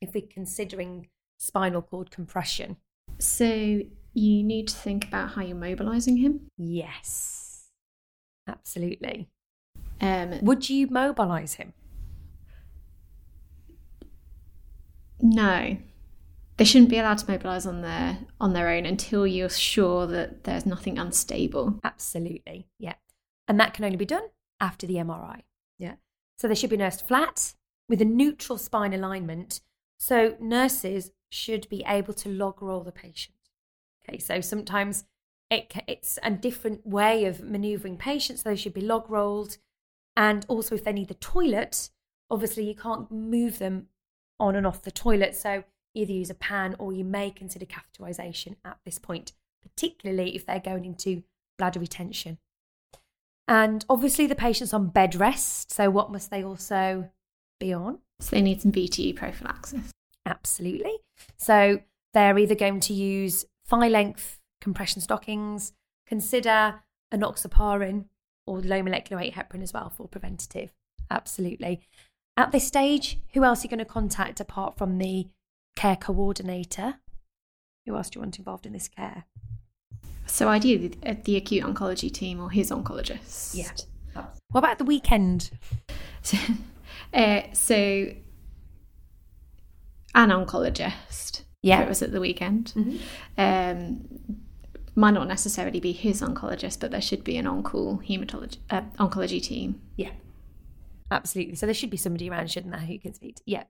if 0.00 0.14
we're 0.14 0.26
considering 0.28 1.08
spinal 1.38 1.82
cord 1.82 2.10
compression? 2.10 2.76
So 3.18 3.82
you 4.14 4.42
need 4.42 4.68
to 4.68 4.76
think 4.76 5.06
about 5.06 5.30
how 5.32 5.42
you're 5.42 5.56
mobilizing 5.56 6.18
him. 6.18 6.48
Yes, 6.56 7.68
absolutely. 8.46 9.28
Um, 10.00 10.38
Would 10.42 10.68
you 10.68 10.88
mobilize 10.88 11.54
him? 11.54 11.72
no, 15.24 15.76
they 16.56 16.64
shouldn't 16.64 16.90
be 16.90 16.98
allowed 16.98 17.18
to 17.18 17.30
mobilize 17.30 17.64
on 17.64 17.80
their 17.80 18.18
on 18.40 18.52
their 18.52 18.68
own 18.68 18.84
until 18.84 19.26
you're 19.26 19.48
sure 19.48 20.06
that 20.06 20.44
there's 20.44 20.66
nothing 20.66 20.98
unstable. 20.98 21.78
Absolutely, 21.84 22.66
yeah. 22.78 22.94
And 23.48 23.58
that 23.60 23.72
can 23.74 23.84
only 23.84 23.96
be 23.96 24.04
done 24.04 24.24
after 24.60 24.86
the 24.86 24.94
MRI. 24.96 25.42
Yeah. 25.78 25.94
So 26.38 26.48
they 26.48 26.54
should 26.54 26.70
be 26.70 26.76
nursed 26.76 27.06
flat 27.06 27.54
with 27.88 28.00
a 28.00 28.04
neutral 28.04 28.58
spine 28.58 28.92
alignment. 28.92 29.60
So 29.96 30.36
nurses 30.40 31.12
should 31.30 31.68
be 31.68 31.84
able 31.86 32.14
to 32.14 32.28
log 32.28 32.60
roll 32.60 32.82
the 32.82 32.92
patient. 32.92 33.36
Okay, 34.08 34.18
so 34.18 34.40
sometimes 34.40 35.04
it, 35.50 35.72
it's 35.86 36.18
a 36.22 36.30
different 36.30 36.86
way 36.86 37.24
of 37.24 37.42
maneuvering 37.42 37.96
patients. 37.96 38.42
They 38.42 38.56
should 38.56 38.74
be 38.74 38.80
log 38.80 39.10
rolled. 39.10 39.58
And 40.16 40.44
also, 40.48 40.74
if 40.74 40.84
they 40.84 40.92
need 40.92 41.08
the 41.08 41.14
toilet, 41.14 41.90
obviously 42.30 42.64
you 42.66 42.74
can't 42.74 43.10
move 43.10 43.58
them 43.58 43.88
on 44.40 44.56
and 44.56 44.66
off 44.66 44.82
the 44.82 44.90
toilet. 44.90 45.36
So 45.36 45.64
either 45.94 46.12
use 46.12 46.30
a 46.30 46.34
pan 46.34 46.74
or 46.78 46.92
you 46.92 47.04
may 47.04 47.30
consider 47.30 47.66
catheterization 47.66 48.56
at 48.64 48.78
this 48.84 48.98
point, 48.98 49.32
particularly 49.62 50.34
if 50.34 50.46
they're 50.46 50.60
going 50.60 50.84
into 50.84 51.22
bladder 51.58 51.80
retention. 51.80 52.38
And 53.48 53.84
obviously, 53.90 54.26
the 54.26 54.34
patient's 54.34 54.72
on 54.72 54.88
bed 54.88 55.14
rest. 55.14 55.72
So, 55.72 55.90
what 55.90 56.12
must 56.12 56.30
they 56.30 56.44
also 56.44 57.10
be 57.58 57.72
on? 57.72 57.98
So 58.20 58.36
they 58.36 58.42
need 58.42 58.62
some 58.62 58.72
VTE 58.72 59.16
prophylaxis. 59.16 59.90
Absolutely. 60.24 60.98
So, 61.36 61.80
they're 62.14 62.38
either 62.38 62.54
going 62.54 62.80
to 62.80 62.94
use 62.94 63.44
thigh 63.72 63.88
length 63.88 64.38
compression 64.60 65.00
stockings, 65.00 65.72
consider 66.06 66.82
enoxaparin 67.12 68.04
or 68.46 68.60
low 68.60 68.82
molecular 68.82 69.22
weight 69.22 69.34
heparin 69.34 69.62
as 69.62 69.72
well 69.72 69.88
for 69.88 70.06
preventative. 70.06 70.72
Absolutely. 71.10 71.80
At 72.36 72.52
this 72.52 72.66
stage, 72.66 73.18
who 73.32 73.44
else 73.44 73.60
are 73.60 73.62
you 73.64 73.70
going 73.70 73.78
to 73.78 73.84
contact 73.84 74.40
apart 74.40 74.76
from 74.76 74.98
the 74.98 75.28
care 75.74 75.96
coordinator? 75.96 76.96
Who 77.86 77.96
else 77.96 78.10
do 78.10 78.18
you 78.18 78.22
want 78.22 78.38
involved 78.38 78.66
in 78.66 78.72
this 78.72 78.88
care? 78.88 79.24
So 80.26 80.48
ideally, 80.48 80.88
the, 80.88 81.14
the 81.24 81.36
acute 81.36 81.64
oncology 81.64 82.12
team 82.12 82.40
or 82.40 82.50
his 82.50 82.70
oncologist. 82.70 83.54
Yeah. 83.54 83.70
What 84.50 84.60
about 84.60 84.78
the 84.78 84.84
weekend? 84.84 85.50
Uh, 87.14 87.42
so 87.52 87.74
an 90.14 90.30
oncologist. 90.30 91.41
Yeah. 91.62 91.82
It 91.82 91.88
was 91.88 92.02
at 92.02 92.12
the 92.12 92.20
weekend. 92.20 92.72
Mhm. 92.76 93.00
Um, 93.38 94.08
might 94.94 95.12
not 95.12 95.26
necessarily 95.28 95.80
be 95.80 95.92
his 95.92 96.20
oncologist, 96.20 96.80
but 96.80 96.90
there 96.90 97.00
should 97.00 97.24
be 97.24 97.36
an 97.38 97.46
on-call 97.46 97.98
hematology 98.06 98.58
uh, 98.70 98.82
oncology 98.98 99.42
team. 99.42 99.80
Yeah. 99.96 100.10
Absolutely. 101.10 101.54
So 101.54 101.66
there 101.66 101.74
should 101.74 101.90
be 101.90 101.96
somebody 101.96 102.28
around, 102.28 102.50
shouldn't 102.50 102.72
there, 102.72 102.82
who 102.82 102.98
can 102.98 103.14
speak? 103.14 103.36
to- 103.36 103.42
Yeah. 103.46 103.64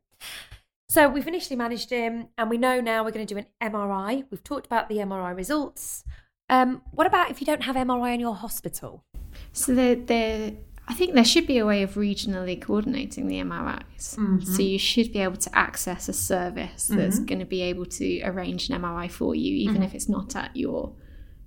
So 0.88 1.08
we've 1.08 1.26
initially 1.26 1.56
managed 1.56 1.90
him, 1.90 2.28
and 2.36 2.50
we 2.50 2.58
know 2.58 2.80
now 2.80 3.02
we're 3.04 3.12
going 3.12 3.26
to 3.26 3.34
do 3.34 3.38
an 3.38 3.46
MRI. 3.72 4.24
We've 4.30 4.44
talked 4.44 4.66
about 4.66 4.88
the 4.88 4.96
MRI 4.98 5.30
results. 5.34 6.04
Um, 6.50 6.82
what 6.92 7.06
about 7.06 7.30
if 7.30 7.40
you 7.40 7.46
don't 7.46 7.62
have 7.62 7.76
MRI 7.76 8.14
in 8.14 8.20
your 8.20 8.34
hospital? 8.34 9.04
So 9.52 9.74
the 9.74 9.94
there, 9.94 10.52
I 10.92 10.94
think 10.94 11.14
there 11.14 11.24
should 11.24 11.46
be 11.46 11.56
a 11.56 11.64
way 11.64 11.82
of 11.82 11.94
regionally 11.94 12.60
coordinating 12.60 13.26
the 13.26 13.36
MRIs. 13.36 13.82
So 13.96 14.20
mm-hmm. 14.20 14.60
you 14.60 14.78
should 14.78 15.10
be 15.10 15.20
able 15.20 15.38
to 15.38 15.56
access 15.56 16.06
a 16.06 16.12
service 16.12 16.88
that's 16.88 17.16
mm-hmm. 17.16 17.24
going 17.24 17.38
to 17.38 17.46
be 17.46 17.62
able 17.62 17.86
to 17.86 18.20
arrange 18.24 18.68
an 18.68 18.78
MRI 18.78 19.10
for 19.10 19.34
you, 19.34 19.56
even 19.56 19.76
mm-hmm. 19.76 19.84
if 19.84 19.94
it's 19.94 20.10
not 20.10 20.36
at 20.36 20.54
your 20.54 20.92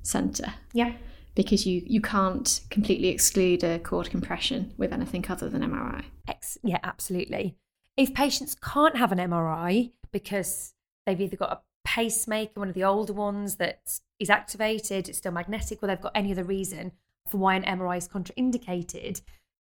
centre. 0.02 0.52
Yeah. 0.74 0.94
because 1.36 1.68
you 1.68 1.84
you 1.86 2.02
can't 2.02 2.62
completely 2.72 3.10
exclude 3.10 3.64
a 3.64 3.78
cord 3.78 4.10
compression 4.10 4.74
with 4.78 4.92
anything 4.92 5.24
other 5.30 5.48
than 5.48 5.62
MRI. 5.62 6.06
Ex- 6.28 6.58
yeah, 6.64 6.80
absolutely. 6.82 7.56
If 7.96 8.16
patients 8.16 8.56
can't 8.56 8.98
have 8.98 9.12
an 9.12 9.20
MRI 9.20 9.92
because 10.12 10.74
they've 11.06 11.22
either 11.22 11.38
got 11.38 11.52
a 11.52 11.62
pacemaker, 11.84 12.60
one 12.60 12.70
of 12.70 12.74
the 12.74 12.84
older 12.84 13.14
ones 13.14 13.58
that 13.58 14.00
is 14.20 14.32
activated, 14.32 15.08
it's 15.08 15.20
still 15.20 15.32
magnetic, 15.32 15.84
or 15.84 15.88
they've 15.88 16.02
got 16.02 16.14
any 16.16 16.32
other 16.32 16.44
reason 16.44 16.94
for 17.28 17.38
why 17.38 17.56
an 17.56 17.64
MRI 17.64 17.98
is 17.98 18.08
contraindicated, 18.08 19.22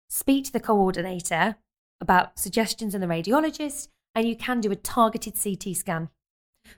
speak 0.10 0.46
to 0.46 0.54
the 0.54 0.60
coordinator 0.60 1.56
about 2.02 2.38
suggestions 2.38 2.94
and 2.94 3.02
the 3.02 3.08
radiologist, 3.08 3.88
and 4.16 4.28
you 4.28 4.36
can 4.36 4.62
do 4.62 4.72
a 4.72 4.76
targeted 4.76 5.36
CT 5.42 5.76
scan 5.76 6.10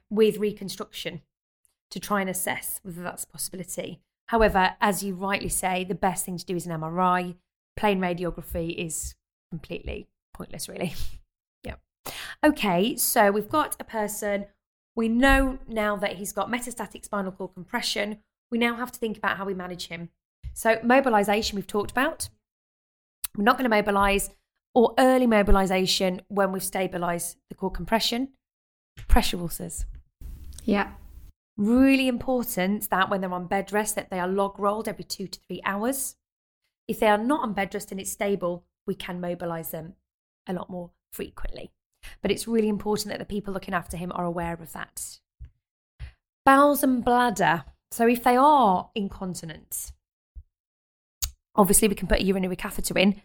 with 0.10 0.38
reconstruction 0.38 1.22
to 1.92 2.00
try 2.00 2.22
and 2.22 2.30
assess 2.30 2.80
whether 2.84 3.02
that's 3.02 3.24
a 3.24 3.28
possibility. 3.28 4.02
However, 4.28 4.76
as 4.82 5.04
you 5.04 5.14
rightly 5.14 5.50
say, 5.50 5.84
the 5.84 5.96
best 5.96 6.26
thing 6.26 6.38
to 6.38 6.46
do 6.46 6.56
is 6.56 6.66
an 6.66 6.80
MRI. 6.80 7.36
Plain 7.76 8.00
radiography 8.00 8.76
is 8.76 9.16
completely 9.52 10.08
pointless, 10.34 10.68
really. 10.68 10.96
yeah. 11.64 11.76
Okay, 12.44 12.96
so 12.96 13.32
we've 13.32 13.50
got 13.50 13.76
a 13.80 13.84
person. 13.84 14.46
We 14.96 15.10
know 15.10 15.60
now 15.68 15.96
that 15.98 16.14
he's 16.14 16.32
got 16.32 16.50
metastatic 16.50 17.06
spinal 17.06 17.32
cord 17.32 17.54
compression. 17.54 18.20
We 18.50 18.58
now 18.58 18.76
have 18.76 18.92
to 18.92 19.00
think 19.00 19.18
about 19.18 19.38
how 19.38 19.46
we 19.46 19.54
manage 19.54 19.88
him. 19.88 20.10
So, 20.56 20.80
mobilization, 20.84 21.58
we've 21.58 21.68
talked 21.68 21.92
about. 21.92 22.30
We're 23.38 23.44
not 23.44 23.58
going 23.58 23.70
to 23.70 23.76
mobilize 23.76 24.30
or 24.74 24.94
early 24.98 25.28
mobilization 25.28 26.22
when 26.30 26.54
we've 26.54 26.64
stabilized 26.64 27.38
the 27.50 27.56
cord 27.56 27.74
compression. 27.74 28.30
Pressure 29.10 29.38
ulcers 29.40 29.86
Yeah. 30.64 30.94
really 31.58 32.08
important 32.08 32.90
that 32.90 33.10
when 33.10 33.20
they're 33.20 33.34
on 33.34 33.48
bed 33.48 33.74
rest 33.74 33.96
that 33.96 34.10
they 34.10 34.20
are 34.20 34.28
log 34.28 34.58
rolled 34.58 34.88
every 34.88 35.04
two 35.04 35.28
to 35.28 35.40
three 35.42 35.62
hours 35.66 36.16
if 36.88 37.00
they 37.00 37.08
are 37.08 37.18
not 37.18 37.42
on 37.42 37.54
bed 37.54 37.74
rest 37.74 37.92
and 37.92 38.00
it's 38.00 38.12
stable 38.12 38.66
we 38.88 38.96
can 38.96 39.20
mobilize 39.20 39.72
them 39.72 39.96
a 40.48 40.54
lot 40.54 40.70
more 40.70 40.92
frequently 41.12 41.72
but 42.22 42.32
it's 42.32 42.48
really 42.48 42.70
important 42.70 43.10
that 43.10 43.20
the 43.20 43.26
people 43.26 43.54
looking 43.54 43.74
after 43.74 43.98
him 43.98 44.12
are 44.16 44.26
aware 44.26 44.54
of 44.54 44.72
that 44.72 45.20
bowels 46.46 46.82
and 46.84 47.04
bladder 47.04 47.66
so 47.92 48.08
if 48.08 48.24
they 48.24 48.38
are 48.38 48.90
incontinent 48.96 49.92
obviously 51.56 51.88
we 51.88 51.96
can 51.96 52.08
put 52.08 52.20
a 52.20 52.24
urinary 52.24 52.56
catheter 52.56 52.98
in 52.98 53.22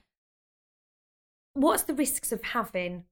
what's 1.55 1.85
the 1.85 1.95
risks 1.95 2.33
of 2.33 2.43
having 2.43 3.05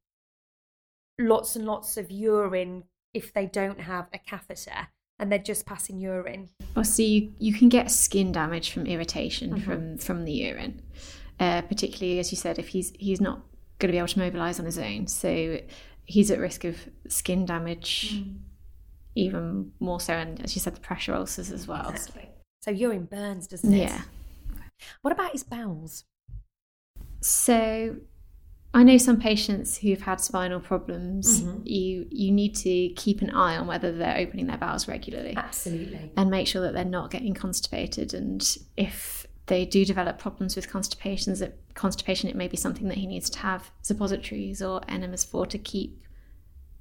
lots 1.18 1.56
and 1.56 1.66
lots 1.66 1.96
of 1.96 2.10
urine 2.10 2.84
if 3.12 3.32
they 3.32 3.46
don't 3.46 3.80
have 3.80 4.06
a 4.12 4.18
catheter 4.18 4.88
and 5.18 5.32
they're 5.32 5.38
just 5.38 5.66
passing 5.66 5.98
urine. 5.98 6.48
Well, 6.76 6.84
so 6.84 7.02
you, 7.02 7.32
you 7.38 7.52
can 7.52 7.68
get 7.68 7.90
skin 7.90 8.30
damage 8.30 8.70
from 8.70 8.86
irritation 8.86 9.60
from 9.60 9.98
from 9.98 10.24
the 10.24 10.32
urine, 10.32 10.82
uh, 11.40 11.62
particularly 11.62 12.20
as 12.20 12.30
you 12.30 12.36
said, 12.36 12.58
if 12.58 12.68
he's 12.68 12.92
he's 12.98 13.20
not 13.20 13.40
going 13.78 13.88
to 13.88 13.92
be 13.92 13.98
able 13.98 14.08
to 14.08 14.18
mobilise 14.18 14.60
on 14.60 14.66
his 14.66 14.78
own, 14.78 15.08
so 15.08 15.58
he's 16.04 16.30
at 16.30 16.38
risk 16.38 16.64
of 16.64 16.76
skin 17.08 17.46
damage, 17.46 18.22
even 19.16 19.72
more 19.80 20.00
so, 20.00 20.14
and 20.14 20.40
as 20.42 20.54
you 20.54 20.60
said, 20.60 20.76
the 20.76 20.80
pressure 20.80 21.14
ulcers 21.14 21.50
as 21.50 21.66
well. 21.66 21.90
Exactly. 21.90 22.28
So 22.60 22.70
urine 22.70 23.06
burns, 23.06 23.48
doesn't 23.48 23.72
it? 23.72 23.78
Yeah. 23.78 24.02
What 25.02 25.12
about 25.12 25.32
his 25.32 25.42
bowels? 25.42 26.04
So 27.20 27.96
I 28.74 28.82
know 28.82 28.98
some 28.98 29.18
patients 29.20 29.78
who've 29.78 30.00
had 30.00 30.20
spinal 30.20 30.60
problems. 30.60 31.42
Mm-hmm. 31.42 31.62
You 31.64 32.06
you 32.10 32.30
need 32.32 32.54
to 32.56 32.88
keep 32.90 33.22
an 33.22 33.30
eye 33.30 33.56
on 33.56 33.66
whether 33.66 33.92
they're 33.92 34.18
opening 34.18 34.46
their 34.46 34.58
bowels 34.58 34.86
regularly 34.88 35.34
Absolutely. 35.36 36.12
and 36.16 36.30
make 36.30 36.46
sure 36.46 36.62
that 36.62 36.74
they're 36.74 36.84
not 36.84 37.10
getting 37.10 37.34
constipated. 37.34 38.14
And 38.14 38.56
if 38.76 39.26
they 39.46 39.64
do 39.64 39.84
develop 39.84 40.18
problems 40.18 40.54
with 40.56 40.68
constipations, 40.70 41.38
that 41.40 41.56
constipation 41.74 42.28
it 42.28 42.36
may 42.36 42.48
be 42.48 42.56
something 42.56 42.88
that 42.88 42.98
he 42.98 43.06
needs 43.06 43.30
to 43.30 43.38
have 43.38 43.70
suppositories 43.82 44.60
or 44.62 44.82
enemas 44.88 45.24
for 45.24 45.46
to 45.46 45.58
keep 45.58 46.02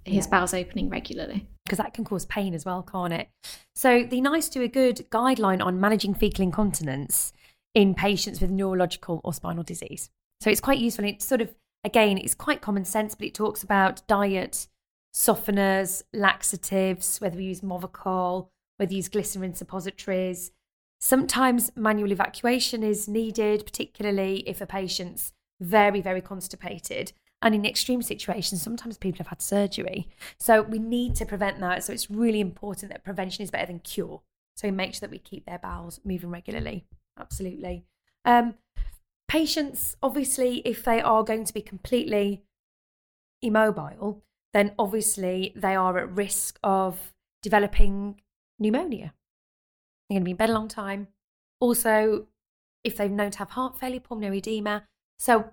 his 0.04 0.26
Yeah. 0.26 0.32
bowels 0.32 0.54
opening 0.54 0.90
regularly. 0.90 1.48
because 1.66 1.80
that 1.80 1.94
can 1.94 2.06
cause 2.06 2.26
pain 2.26 2.54
as 2.54 2.64
well, 2.64 2.82
can't 2.82 3.12
it? 3.12 3.28
So 3.76 4.04
the 4.10 4.22
NICE 4.22 4.48
do 4.48 4.62
a 4.62 4.70
good 4.70 5.06
guideline 5.12 5.62
on 5.62 5.82
managing 5.82 6.14
fecal 6.14 6.42
incontinence 6.44 7.34
in 7.78 7.94
patients 7.94 8.42
with 8.42 8.50
neurological 8.50 9.22
or 9.24 9.32
spinal 9.32 9.62
disease. 9.62 10.10
So 10.42 10.50
it's 10.50 10.60
quite 10.60 10.80
useful. 10.80 11.06
It's 11.06 11.28
sort 11.28 11.42
of 11.42 11.54
again, 11.84 12.18
it's 12.18 12.34
quite 12.34 12.60
common 12.60 12.86
sense, 12.86 13.14
but 13.14 13.28
it 13.28 13.36
talks 13.36 13.62
about 13.62 14.02
diet, 14.08 14.68
softeners, 15.14 16.02
laxatives, 16.12 17.22
whether 17.22 17.38
we 17.38 17.44
use 17.44 17.62
Movicol, 17.62 18.48
whether 18.78 18.90
we 18.90 18.96
use 18.96 19.10
glycerin 19.10 19.54
suppositories. 19.54 20.50
Sometimes 21.00 21.72
manual 21.76 22.12
evacuation 22.12 22.82
is 22.82 23.08
needed, 23.08 23.64
particularly 23.64 24.38
if 24.48 24.60
a 24.60 24.66
patient's 24.66 25.34
very, 25.62 26.02
very 26.02 26.22
constipated. 26.22 27.14
And 27.44 27.54
in 27.54 27.64
extreme 27.64 28.02
situations, 28.02 28.64
sometimes 28.64 28.98
people 28.98 29.20
have 29.20 29.28
had 29.28 29.44
surgery. 29.44 30.10
So 30.40 30.64
we 30.64 30.80
need 30.80 31.14
to 31.18 31.28
prevent 31.28 31.60
that. 31.60 31.84
So 31.84 31.94
it's 31.94 32.10
really 32.10 32.40
important 32.40 32.92
that 32.92 33.04
prevention 33.04 33.44
is 33.44 33.52
better 33.52 33.68
than 33.68 33.82
cure. 33.82 34.24
So 34.56 34.68
we 34.68 34.72
make 34.72 34.96
sure 34.96 35.02
that 35.02 35.12
we 35.12 35.20
keep 35.20 35.46
their 35.46 35.60
bowels 35.60 36.00
moving 36.04 36.32
regularly. 36.32 36.88
Absolutely. 37.20 37.86
Um, 38.26 38.56
patients, 39.28 39.96
obviously, 40.02 40.60
if 40.66 40.84
they 40.84 41.02
are 41.02 41.24
going 41.24 41.46
to 41.46 41.54
be 41.54 41.62
completely 41.62 42.44
immobile, 43.42 44.24
then 44.54 44.74
obviously 44.80 45.54
they 45.56 45.76
are 45.76 45.98
at 45.98 46.12
risk 46.16 46.60
of 46.64 47.14
developing 47.42 48.22
pneumonia. 48.60 49.14
They're 50.10 50.16
going 50.16 50.24
to 50.24 50.26
be 50.26 50.32
in 50.32 50.38
bed 50.38 50.50
a 50.50 50.54
long 50.54 50.68
time. 50.68 51.08
Also, 51.60 52.28
if 52.84 52.96
they've 52.98 53.12
known 53.12 53.32
to 53.32 53.40
have 53.40 53.52
heart 53.52 53.80
failure, 53.80 54.00
pulmonary 54.00 54.38
edema. 54.38 54.84
So 55.20 55.52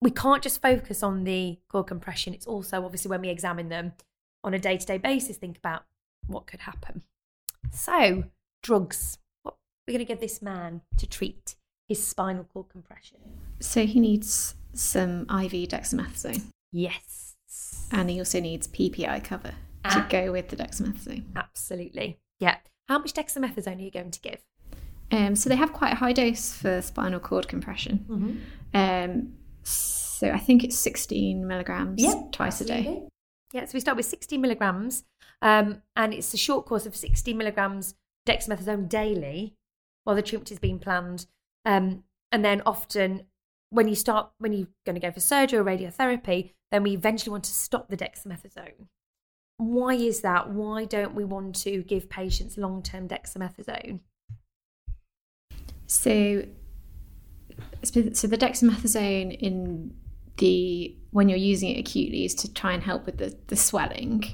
we 0.00 0.10
can't 0.10 0.42
just 0.42 0.62
focus 0.62 1.02
on 1.02 1.24
the 1.24 1.58
cord 1.68 1.86
compression. 1.86 2.32
It's 2.32 2.46
also 2.46 2.84
obviously 2.84 3.10
when 3.10 3.20
we 3.20 3.28
examine 3.28 3.68
them 3.68 3.92
on 4.42 4.54
a 4.54 4.58
day 4.58 4.76
to 4.76 4.86
day 4.86 4.98
basis, 4.98 5.36
think 5.36 5.58
about 5.58 5.84
what 6.26 6.46
could 6.46 6.60
happen. 6.60 7.02
So, 7.70 8.24
drugs. 8.62 9.18
We're 9.86 9.92
going 9.94 10.06
to 10.06 10.12
give 10.12 10.20
this 10.20 10.40
man 10.42 10.82
to 10.98 11.06
treat 11.06 11.54
his 11.88 12.04
spinal 12.06 12.44
cord 12.44 12.68
compression? 12.68 13.18
So 13.60 13.86
he 13.86 13.98
needs 14.00 14.54
some 14.72 15.22
IV 15.22 15.68
dexamethasone, 15.68 16.42
Yes. 16.72 17.34
and 17.90 18.08
he 18.08 18.18
also 18.18 18.40
needs 18.40 18.68
PPI 18.68 19.24
cover 19.24 19.52
Ah. 19.84 19.94
to 19.94 20.06
go 20.10 20.32
with 20.32 20.48
the 20.48 20.56
dexamethasone. 20.56 21.24
Absolutely. 21.34 22.18
Yeah. 22.38 22.58
How 22.88 22.98
much 22.98 23.12
dexamethasone 23.14 23.78
are 23.78 23.82
you 23.82 23.90
going 23.90 24.10
to 24.12 24.20
give? 24.20 24.38
Um, 25.10 25.34
so 25.34 25.48
they 25.48 25.56
have 25.56 25.72
quite 25.72 25.92
a 25.94 25.96
high 25.96 26.12
dose 26.12 26.52
for 26.52 26.80
spinal 26.82 27.18
cord 27.18 27.48
compression. 27.48 28.04
Mm-hmm. 28.08 28.36
Um, 28.74 29.32
so 29.64 30.30
I 30.30 30.38
think 30.38 30.62
it's 30.62 30.78
16 30.78 31.46
milligrams 31.46 32.04
twice 32.30 32.60
a 32.60 32.64
day. 32.64 33.02
Yeah, 33.52 33.64
so 33.64 33.70
we 33.74 33.80
start 33.80 33.96
with 33.96 34.06
60 34.06 34.38
milligrams, 34.38 35.02
um, 35.42 35.82
and 35.96 36.14
it's 36.14 36.32
a 36.32 36.36
short 36.36 36.66
course 36.66 36.86
of 36.86 36.94
60 36.94 37.34
milligrams 37.34 37.94
dexamethasone 38.28 38.88
daily 38.88 39.56
while 40.10 40.16
the 40.16 40.22
treatment 40.22 40.50
is 40.50 40.58
being 40.58 40.80
planned. 40.80 41.26
Um, 41.64 42.02
and 42.32 42.44
then 42.44 42.62
often, 42.66 43.26
when 43.68 43.86
you 43.86 43.94
start, 43.94 44.28
when 44.38 44.52
you're 44.52 44.66
going 44.84 44.96
to 44.96 45.00
go 45.00 45.12
for 45.12 45.20
surgery 45.20 45.60
or 45.60 45.64
radiotherapy, 45.64 46.54
then 46.72 46.82
we 46.82 46.94
eventually 46.94 47.30
want 47.30 47.44
to 47.44 47.52
stop 47.52 47.88
the 47.88 47.96
dexamethasone. 47.96 48.88
Why 49.58 49.94
is 49.94 50.22
that? 50.22 50.50
Why 50.50 50.84
don't 50.84 51.14
we 51.14 51.24
want 51.24 51.54
to 51.62 51.84
give 51.84 52.10
patients 52.10 52.58
long 52.58 52.82
term 52.82 53.06
dexamethasone? 53.06 54.00
So, 55.86 56.44
so 57.84 58.26
the 58.26 58.38
dexamethasone 58.38 59.38
in 59.38 59.94
the 60.38 60.96
when 61.12 61.28
you're 61.28 61.38
using 61.38 61.70
it 61.70 61.78
acutely 61.78 62.24
is 62.24 62.34
to 62.34 62.52
try 62.52 62.72
and 62.72 62.82
help 62.82 63.06
with 63.06 63.18
the, 63.18 63.38
the 63.46 63.56
swelling. 63.56 64.24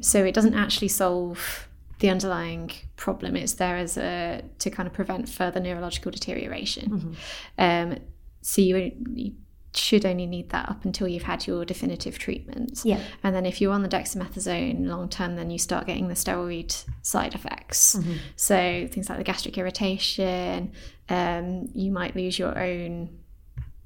So 0.00 0.22
it 0.22 0.32
doesn't 0.32 0.54
actually 0.54 0.88
solve 0.88 1.68
the 2.00 2.10
underlying 2.10 2.70
problem. 2.96 3.36
It's 3.36 3.54
there 3.54 3.76
as 3.76 3.96
a 3.96 4.42
to 4.58 4.70
kind 4.70 4.86
of 4.86 4.92
prevent 4.92 5.28
further 5.28 5.60
neurological 5.60 6.10
deterioration. 6.10 7.16
Um, 7.58 7.98
so 8.42 8.60
you, 8.60 8.92
you 9.12 9.32
should 9.74 10.04
only 10.06 10.26
need 10.26 10.50
that 10.50 10.68
up 10.68 10.84
until 10.84 11.08
you've 11.08 11.24
had 11.24 11.46
your 11.46 11.64
definitive 11.64 12.18
treatment. 12.18 12.82
Yeah. 12.84 13.00
And 13.22 13.34
then 13.34 13.46
if 13.46 13.60
you're 13.60 13.72
on 13.72 13.82
the 13.82 13.88
dexamethasone 13.88 14.86
long 14.86 15.08
term, 15.08 15.36
then 15.36 15.50
you 15.50 15.58
start 15.58 15.86
getting 15.86 16.08
the 16.08 16.14
steroid 16.14 16.84
side 17.02 17.34
effects. 17.34 17.98
So 18.36 18.88
things 18.90 19.08
like 19.08 19.18
the 19.18 19.24
gastric 19.24 19.58
irritation, 19.58 20.72
um, 21.08 21.68
you 21.74 21.90
might 21.90 22.14
lose 22.14 22.38
your 22.38 22.56
own 22.58 23.18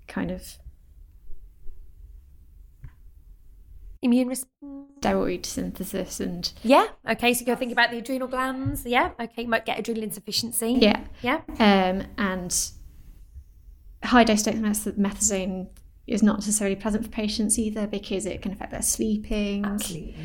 kind 0.08 0.30
of 0.30 0.58
Immune 4.02 4.28
response. 4.28 4.52
steroid 5.00 5.46
synthesis 5.46 6.18
and 6.20 6.52
Yeah. 6.62 6.86
Okay. 7.08 7.32
So 7.34 7.40
you 7.40 7.46
go 7.46 7.54
think 7.56 7.72
about 7.72 7.90
the 7.90 7.98
adrenal 7.98 8.28
glands. 8.28 8.84
Yeah. 8.84 9.10
Okay. 9.20 9.42
You 9.42 9.48
might 9.48 9.64
get 9.66 9.78
adrenal 9.78 10.02
insufficiency. 10.02 10.72
yeah. 10.72 11.00
Yeah. 11.22 11.40
Um, 11.58 12.06
and 12.18 12.70
high 14.04 14.24
dose 14.24 14.42
dexamethasone 14.44 15.68
is 16.06 16.22
not 16.22 16.36
necessarily 16.38 16.76
pleasant 16.76 17.04
for 17.04 17.10
patients 17.10 17.58
either 17.58 17.86
because 17.86 18.24
it 18.26 18.40
can 18.42 18.52
affect 18.52 18.70
their 18.72 18.82
sleeping. 18.82 19.64
Absolutely. 19.64 20.16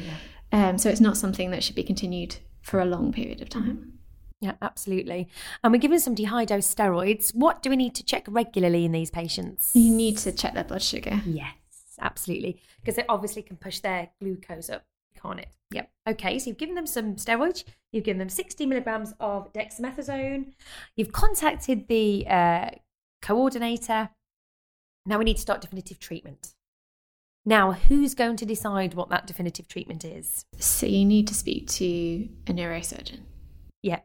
Yeah. 0.51 0.69
Um, 0.69 0.77
so 0.77 0.89
it's 0.89 1.01
not 1.01 1.17
something 1.17 1.51
that 1.51 1.63
should 1.63 1.75
be 1.75 1.83
continued 1.83 2.37
for 2.61 2.79
a 2.79 2.85
long 2.85 3.11
period 3.11 3.41
of 3.41 3.49
time. 3.49 3.93
Yeah, 4.39 4.53
absolutely. 4.61 5.29
And 5.63 5.71
we're 5.73 5.79
giving 5.79 5.99
somebody 5.99 6.25
high 6.25 6.45
dose 6.45 6.73
steroids. 6.73 7.33
What 7.33 7.61
do 7.63 7.69
we 7.69 7.75
need 7.75 7.95
to 7.95 8.03
check 8.03 8.25
regularly 8.27 8.85
in 8.85 8.91
these 8.91 9.09
patients? 9.09 9.71
You 9.73 9.91
need 9.93 10.17
to 10.19 10.31
check 10.31 10.53
their 10.53 10.63
blood 10.65 10.81
sugar. 10.81 11.21
Yes, 11.25 11.53
absolutely. 12.03 12.61
Because 12.81 12.97
it 12.97 13.05
obviously 13.09 13.41
can 13.41 13.57
push 13.57 13.79
their 13.79 14.09
glucose 14.21 14.69
up, 14.69 14.83
can't 15.19 15.39
it? 15.39 15.49
Yep. 15.71 15.89
Okay, 16.09 16.37
so 16.37 16.49
you've 16.49 16.57
given 16.57 16.75
them 16.75 16.85
some 16.85 17.15
steroids. 17.15 17.63
You've 17.91 18.03
given 18.03 18.19
them 18.19 18.29
60 18.29 18.65
milligrams 18.65 19.13
of 19.19 19.51
dexamethasone. 19.53 20.53
You've 20.95 21.11
contacted 21.11 21.87
the 21.87 22.27
uh, 22.27 22.69
coordinator. 23.21 24.09
Now 25.05 25.17
we 25.17 25.25
need 25.25 25.35
to 25.35 25.41
start 25.41 25.61
definitive 25.61 25.99
treatment. 25.99 26.53
Now, 27.45 27.73
who's 27.73 28.13
going 28.13 28.37
to 28.37 28.45
decide 28.45 28.93
what 28.93 29.09
that 29.09 29.27
definitive 29.27 29.67
treatment 29.67 30.05
is? 30.05 30.45
So 30.59 30.85
you 30.85 31.03
need 31.03 31.27
to 31.27 31.33
speak 31.33 31.67
to 31.71 32.29
a 32.47 32.53
neurosurgeon. 32.53 33.19
Yeah. 33.81 33.99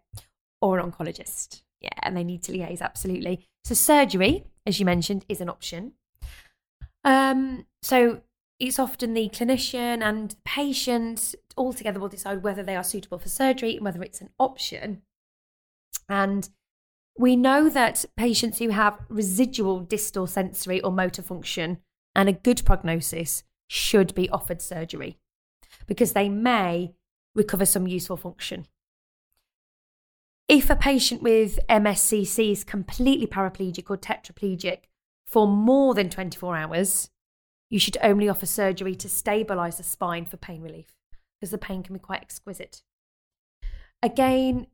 Or 0.60 0.78
an 0.78 0.90
oncologist. 0.90 1.62
Yeah. 1.80 1.90
And 2.02 2.16
they 2.16 2.24
need 2.24 2.42
to 2.44 2.52
liaise, 2.52 2.80
absolutely. 2.80 3.46
So, 3.64 3.74
surgery, 3.74 4.44
as 4.66 4.80
you 4.80 4.86
mentioned, 4.86 5.24
is 5.28 5.40
an 5.40 5.48
option. 5.48 5.92
Um, 7.04 7.66
so, 7.82 8.22
it's 8.58 8.78
often 8.78 9.14
the 9.14 9.28
clinician 9.28 10.02
and 10.02 10.34
patient 10.44 11.34
all 11.56 11.72
together 11.72 12.00
will 12.00 12.08
decide 12.08 12.42
whether 12.42 12.62
they 12.62 12.76
are 12.76 12.84
suitable 12.84 13.18
for 13.18 13.28
surgery 13.28 13.76
and 13.76 13.84
whether 13.84 14.02
it's 14.02 14.20
an 14.20 14.30
option. 14.38 15.02
And 16.08 16.48
we 17.16 17.36
know 17.36 17.68
that 17.68 18.04
patients 18.16 18.58
who 18.58 18.70
have 18.70 18.98
residual 19.08 19.80
distal 19.80 20.26
sensory 20.26 20.80
or 20.80 20.92
motor 20.92 21.22
function 21.22 21.78
and 22.14 22.28
a 22.28 22.32
good 22.32 22.64
prognosis 22.64 23.44
should 23.68 24.14
be 24.14 24.30
offered 24.30 24.62
surgery 24.62 25.18
because 25.86 26.12
they 26.12 26.28
may 26.28 26.94
recover 27.34 27.66
some 27.66 27.86
useful 27.86 28.16
function. 28.16 28.66
If 30.48 30.70
a 30.70 30.76
patient 30.76 31.22
with 31.22 31.58
MSCC 31.68 32.52
is 32.52 32.64
completely 32.64 33.26
paraplegic 33.26 33.90
or 33.90 33.98
tetraplegic 33.98 34.84
for 35.28 35.46
more 35.46 35.94
than 35.94 36.08
24 36.08 36.56
hours, 36.56 37.10
you 37.68 37.78
should 37.78 37.98
only 38.02 38.28
offer 38.28 38.46
surgery 38.46 38.94
to 38.94 39.08
stabilize 39.08 39.76
the 39.76 39.82
spine 39.82 40.24
for 40.24 40.38
pain 40.38 40.62
relief 40.62 40.96
because 41.38 41.50
the 41.50 41.58
pain 41.58 41.82
can 41.82 41.94
be 41.94 42.00
quite 42.00 42.22
exquisite. 42.22 42.82
Again, 44.02 44.68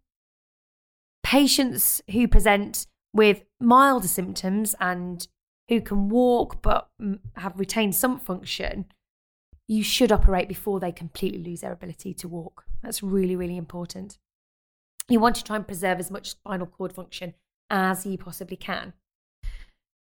patients 1.25 2.03
who 2.11 2.29
present 2.29 2.87
with 3.13 3.43
milder 3.61 4.07
symptoms 4.07 4.77
and 4.79 5.27
who 5.69 5.81
can 5.81 6.09
walk 6.09 6.63
but 6.63 6.89
have 7.37 7.59
retained 7.59 7.97
some 7.97 8.21
function, 8.21 8.87
you 9.67 9.83
should 9.83 10.13
operate 10.13 10.47
before 10.47 10.79
they 10.79 10.93
completely 10.93 11.43
lose 11.43 11.63
their 11.63 11.73
ability 11.73 12.15
to 12.15 12.29
walk. 12.29 12.65
That's 12.83 13.03
really, 13.03 13.35
really 13.35 13.57
important. 13.57 14.19
You 15.09 15.19
want 15.19 15.37
to 15.37 15.45
try 15.45 15.57
and 15.57 15.67
preserve 15.67 15.99
as 15.99 16.11
much 16.11 16.31
spinal 16.31 16.67
cord 16.67 16.93
function 16.93 17.35
as 17.71 18.07
you 18.07 18.19
possibly 18.19 18.57
can. 18.57 18.93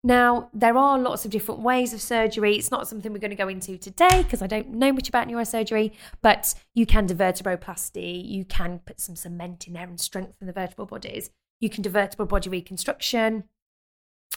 Now, 0.05 0.49
there 0.53 0.77
are 0.77 0.99
lots 0.99 1.23
of 1.23 1.31
different 1.31 1.61
ways 1.61 1.93
of 1.93 2.01
surgery. 2.01 2.57
It's 2.57 2.71
not 2.71 2.89
something 2.89 3.13
we're 3.13 3.19
going 3.19 3.31
to 3.31 3.37
go 3.37 3.47
into 3.47 3.77
today 3.77 4.23
because 4.23 4.41
I 4.41 4.47
don't 4.47 4.71
know 4.71 4.91
much 4.91 5.07
about 5.07 5.29
neurosurgery, 5.29 5.93
but 6.21 6.53
you 6.73 6.85
can 6.85 7.05
do 7.05 7.15
vertebroplasty, 7.15 8.27
you 8.27 8.43
can 8.43 8.79
put 8.85 8.99
some 8.99 9.15
cement 9.15 9.65
in 9.65 9.73
there 9.73 9.87
and 9.87 9.99
strengthen 9.99 10.47
the 10.47 10.53
vertebral 10.53 10.87
bodies, 10.87 11.29
you 11.61 11.69
can 11.69 11.83
do 11.83 11.89
vertebral 11.89 12.27
body 12.27 12.49
reconstruction. 12.49 13.45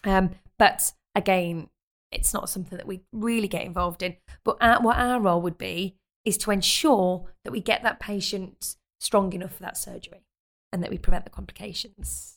Um, 0.05 0.37
but 0.57 0.93
again, 1.17 1.69
it's 2.13 2.33
not 2.33 2.49
something 2.49 2.79
that 2.79 2.87
we 2.87 3.01
really 3.11 3.49
get 3.49 3.65
involved 3.65 4.05
in. 4.05 4.17
But 4.45 4.59
our, 4.61 4.81
what 4.81 4.99
our 4.99 5.21
role 5.21 5.43
would 5.43 5.59
be 5.59 5.97
is 6.25 6.39
to 6.39 6.53
ensure 6.53 7.33
that 7.43 7.51
we 7.51 7.61
get 7.61 7.83
that 7.83 7.99
patient 7.99 8.77
strong 9.01 9.33
enough 9.33 9.55
for 9.55 9.63
that 9.63 9.77
surgery 9.77 10.25
and 10.73 10.81
that 10.83 10.91
we 10.91 10.99
prevent 10.99 11.25
the 11.25 11.31
complications. 11.31 12.36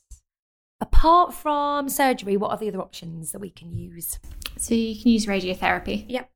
Apart 0.81 1.33
from 1.33 1.89
surgery, 1.89 2.37
what 2.37 2.51
are 2.51 2.57
the 2.57 2.69
other 2.69 2.81
options 2.81 3.31
that 3.31 3.39
we 3.39 3.49
can 3.49 3.71
use? 3.71 4.17
So 4.57 4.73
you 4.73 4.99
can 5.01 5.11
use 5.11 5.25
radiotherapy. 5.25 6.05
Yep. 6.07 6.29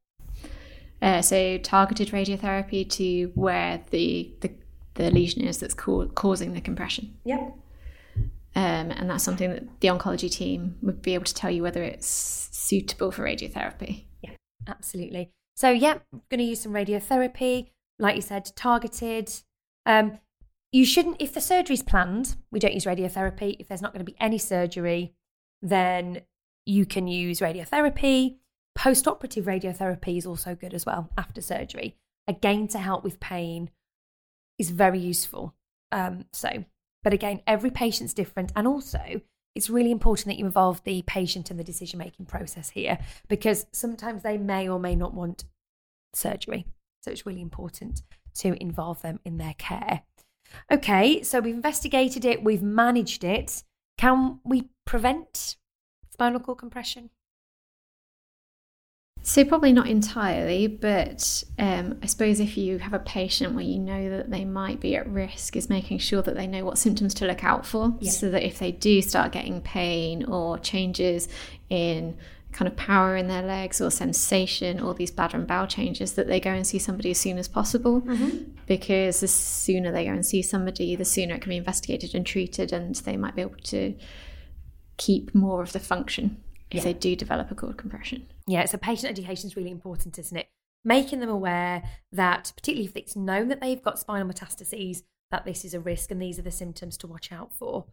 Uh, 1.02 1.22
so 1.22 1.58
targeted 1.58 2.10
radiotherapy 2.10 2.90
to 2.90 3.32
where 3.36 3.82
the 3.90 4.34
the, 4.42 4.52
the 4.96 5.12
lesion 5.12 5.42
is 5.44 5.60
that's 5.60 5.74
ca- 5.74 6.08
causing 6.08 6.54
the 6.54 6.62
compression. 6.62 7.18
Yep. 7.26 7.58
Um, 8.56 8.92
and 8.92 9.10
that's 9.10 9.24
something 9.24 9.50
that 9.50 9.80
the 9.80 9.88
oncology 9.88 10.32
team 10.32 10.76
would 10.82 11.02
be 11.02 11.16
able 11.16 11.26
to 11.26 11.34
tell 11.34 11.50
you 11.50 11.64
whether 11.64 11.82
it's 11.82 12.50
suitable 12.52 13.12
for 13.12 13.24
radiotherapy. 13.24 14.06
Yeah, 14.22 14.32
absolutely. 14.68 15.32
So, 15.56 15.72
yeah, 15.72 16.00
going 16.30 16.40
to 16.40 16.44
use 16.44 16.62
some 16.62 16.74
radiotherapy, 16.74 17.72
like 17.98 18.16
you 18.16 18.22
said, 18.22 18.52
targeted. 18.56 19.32
Um, 19.86 20.20
you 20.74 20.86
shouldn't, 20.86 21.18
if 21.20 21.34
the 21.34 21.40
surgery's 21.40 21.84
planned, 21.84 22.36
we 22.52 22.60
don't 22.60 22.74
use 22.74 22.86
radiotherapy. 22.86 23.56
If 23.60 23.68
there's 23.68 23.82
not 23.82 23.94
going 23.94 24.04
to 24.04 24.12
be 24.12 24.18
any 24.20 24.40
surgery, 24.40 25.14
then 25.62 26.22
you 26.66 26.86
can 26.88 27.08
use 27.08 27.40
radiotherapy. 27.40 28.38
Post 28.76 29.08
operative 29.08 29.46
radiotherapy 29.46 30.18
is 30.18 30.26
also 30.26 30.56
good 30.56 30.74
as 30.74 30.84
well 30.84 31.12
after 31.16 31.42
surgery. 31.42 31.96
Again, 32.28 32.68
to 32.70 32.80
help 32.80 33.04
with 33.04 33.20
pain 33.20 33.70
is 34.58 34.72
very 34.72 34.98
useful. 34.98 35.54
Um, 35.92 36.26
so, 36.34 36.66
but 37.04 37.14
again, 37.14 37.42
every 37.46 37.70
patient's 37.70 38.16
different. 38.16 38.52
And 38.56 38.68
also, 38.68 39.22
it's 39.54 39.70
really 39.70 39.92
important 39.92 40.26
that 40.26 40.40
you 40.40 40.46
involve 40.48 40.84
the 40.86 41.04
patient 41.04 41.52
in 41.52 41.58
the 41.58 41.64
decision 41.64 42.00
making 42.00 42.26
process 42.26 42.72
here 42.72 42.98
because 43.28 43.68
sometimes 43.72 44.24
they 44.24 44.40
may 44.40 44.68
or 44.68 44.80
may 44.80 44.96
not 44.96 45.14
want 45.14 45.44
surgery. 46.16 46.66
So 47.02 47.12
it's 47.12 47.28
really 47.28 47.42
important 47.42 48.02
to 48.38 48.60
involve 48.60 49.04
them 49.04 49.20
in 49.24 49.38
their 49.38 49.54
care. 49.60 50.02
Okay, 50.72 51.22
so 51.24 51.40
we've 51.40 51.56
investigated 51.56 52.26
it, 52.26 52.44
we've 52.44 52.64
managed 52.64 53.24
it. 53.24 53.64
Can 53.98 54.40
we 54.44 54.70
prevent 54.86 55.58
spinal 56.12 56.40
cord 56.40 56.58
compression? 56.58 57.10
So, 59.26 59.46
probably 59.46 59.72
not 59.72 59.88
entirely, 59.88 60.68
but 60.68 61.46
um, 61.58 61.98
I 62.04 62.08
suppose 62.08 62.42
if 62.42 62.58
you 62.58 62.80
have 62.80 62.94
a 62.94 63.00
patient 63.00 63.54
where 63.54 63.64
you 63.64 63.80
know 63.80 64.10
that 64.10 64.30
they 64.30 64.44
might 64.44 64.82
be 64.82 64.98
at 64.98 65.08
risk, 65.08 65.56
is 65.56 65.70
making 65.70 66.00
sure 66.00 66.22
that 66.22 66.36
they 66.36 66.46
know 66.46 66.66
what 66.66 66.78
symptoms 66.78 67.14
to 67.16 67.26
look 67.26 67.42
out 67.42 67.66
for. 67.66 67.96
Yeah. 68.02 68.12
So 68.12 68.30
that 68.32 68.46
if 68.46 68.60
they 68.60 68.74
do 68.74 69.02
start 69.02 69.32
getting 69.32 69.62
pain 69.62 70.26
or 70.26 70.60
changes 70.60 71.30
in 71.70 72.18
kind 72.54 72.68
of 72.68 72.76
power 72.78 73.16
in 73.18 73.28
their 73.28 73.42
legs 73.42 73.82
or 73.82 73.90
sensation 73.92 74.80
or 74.80 74.94
these 74.94 75.12
bladder 75.12 75.38
and 75.38 75.48
bowel 75.48 75.68
changes, 75.68 76.14
that 76.14 76.28
they 76.28 76.40
go 76.40 76.52
and 76.52 76.66
see 76.66 76.80
somebody 76.80 77.12
as 77.12 77.18
soon 77.20 77.38
as 77.38 77.48
possible. 77.48 78.02
Mm-hmm. 78.02 78.52
Because 78.68 79.20
the 79.20 79.28
sooner 79.28 79.92
they 79.92 80.06
go 80.06 80.12
and 80.12 80.26
see 80.26 80.42
somebody, 80.42 80.96
the 80.96 81.06
sooner 81.06 81.36
it 81.36 81.42
can 81.42 81.50
be 81.50 81.58
investigated 81.58 82.16
and 82.16 82.26
treated, 82.26 82.72
and 82.72 82.96
they 82.96 83.18
might 83.18 83.36
be 83.36 83.42
able 83.42 83.56
to 83.64 83.96
keep 84.98 85.34
more 85.34 85.62
of 85.62 85.74
the 85.74 85.80
function 85.80 86.38
if 86.70 86.78
Yeah. 86.78 86.84
they 86.84 86.94
do 86.94 87.16
develop 87.16 87.52
a 87.52 87.56
cord 87.56 87.78
compression. 87.78 88.28
Yeah, 88.48 88.66
so 88.66 88.78
patient 88.78 89.12
education 89.12 89.48
is 89.48 89.56
really 89.56 89.72
important, 89.72 90.18
isn't 90.20 90.38
it? 90.38 90.48
Making 90.86 91.20
them 91.20 91.30
aware 91.30 91.84
that, 92.12 92.52
particularly 92.56 92.88
if 92.90 92.96
it's 92.96 93.16
known 93.16 93.48
that 93.48 93.62
they've 93.62 93.82
got 93.82 94.00
spinal 94.00 94.28
metastases, 94.28 95.04
that 95.32 95.46
this 95.46 95.66
is 95.66 95.74
a 95.74 95.80
risk 95.80 96.12
and 96.12 96.22
these 96.22 96.38
are 96.38 96.44
the 96.44 96.52
symptoms 96.52 96.98
to 96.98 97.08
watch 97.08 97.32
out 97.32 97.54
for. 97.54 97.86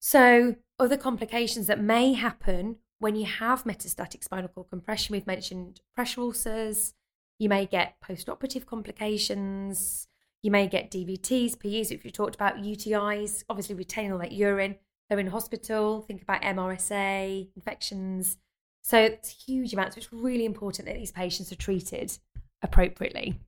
So, 0.00 0.56
other 0.78 0.96
complications 0.98 1.66
that 1.68 1.80
may 1.80 2.12
happen 2.12 2.76
when 3.04 3.16
you 3.16 3.26
have 3.26 3.64
metastatic 3.64 4.24
spinal 4.24 4.48
cord 4.48 4.66
compression, 4.70 5.12
we've 5.12 5.26
mentioned 5.26 5.82
pressure 5.94 6.22
ulcers, 6.22 6.94
you 7.38 7.50
may 7.50 7.66
get 7.66 8.00
post 8.00 8.30
operative 8.30 8.64
complications, 8.64 10.08
you 10.42 10.50
may 10.50 10.66
get 10.66 10.90
DVTs, 10.90 11.58
PEs, 11.58 11.90
if 11.90 12.02
you 12.06 12.10
talked 12.10 12.34
about 12.34 12.62
UTIs, 12.62 13.44
obviously 13.50 13.74
retaining 13.74 14.10
all 14.10 14.18
that 14.20 14.32
urine. 14.32 14.76
They're 15.10 15.18
in 15.18 15.26
hospital, 15.26 16.00
think 16.00 16.22
about 16.22 16.40
MRSA, 16.40 17.50
infections. 17.54 18.38
So 18.82 18.96
it's 18.96 19.44
huge 19.44 19.74
amounts. 19.74 19.96
So 19.96 19.98
it's 19.98 20.10
really 20.10 20.46
important 20.46 20.88
that 20.88 20.94
these 20.94 21.12
patients 21.12 21.52
are 21.52 21.56
treated 21.56 22.16
appropriately. 22.62 23.38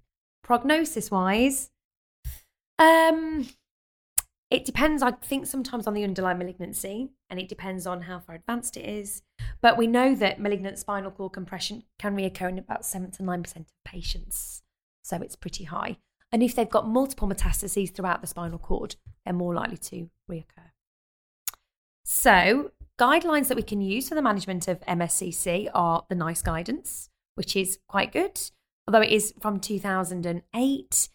Prognosis 0.42 1.10
wise, 1.10 1.70
um, 2.78 3.48
it 4.50 4.66
depends, 4.66 5.02
I 5.02 5.12
think, 5.12 5.46
sometimes 5.46 5.86
on 5.86 5.94
the 5.94 6.04
underlying 6.04 6.36
malignancy 6.36 7.08
and 7.30 7.40
it 7.40 7.48
depends 7.48 7.86
on 7.86 8.02
how 8.02 8.18
far 8.18 8.34
advanced 8.34 8.76
it 8.76 8.86
is. 8.86 9.22
But 9.60 9.76
we 9.76 9.86
know 9.86 10.14
that 10.14 10.40
malignant 10.40 10.78
spinal 10.78 11.10
cord 11.10 11.32
compression 11.32 11.84
can 11.98 12.16
reoccur 12.16 12.48
in 12.48 12.58
about 12.58 12.84
7 12.84 13.10
to 13.12 13.22
9% 13.22 13.56
of 13.56 13.66
patients. 13.84 14.62
So 15.02 15.16
it's 15.16 15.36
pretty 15.36 15.64
high. 15.64 15.98
And 16.32 16.42
if 16.42 16.54
they've 16.54 16.68
got 16.68 16.88
multiple 16.88 17.28
metastases 17.28 17.94
throughout 17.94 18.20
the 18.20 18.26
spinal 18.26 18.58
cord, 18.58 18.96
they're 19.24 19.34
more 19.34 19.54
likely 19.54 19.76
to 19.78 20.10
reoccur. 20.30 20.70
So, 22.04 22.70
guidelines 22.98 23.48
that 23.48 23.56
we 23.56 23.62
can 23.62 23.80
use 23.80 24.08
for 24.08 24.14
the 24.14 24.22
management 24.22 24.68
of 24.68 24.80
MSCC 24.80 25.68
are 25.74 26.04
the 26.08 26.14
NICE 26.14 26.42
guidance, 26.42 27.10
which 27.34 27.56
is 27.56 27.78
quite 27.88 28.12
good, 28.12 28.40
although 28.86 29.02
it 29.02 29.10
is 29.10 29.34
from 29.40 29.60
2008. 29.60 31.08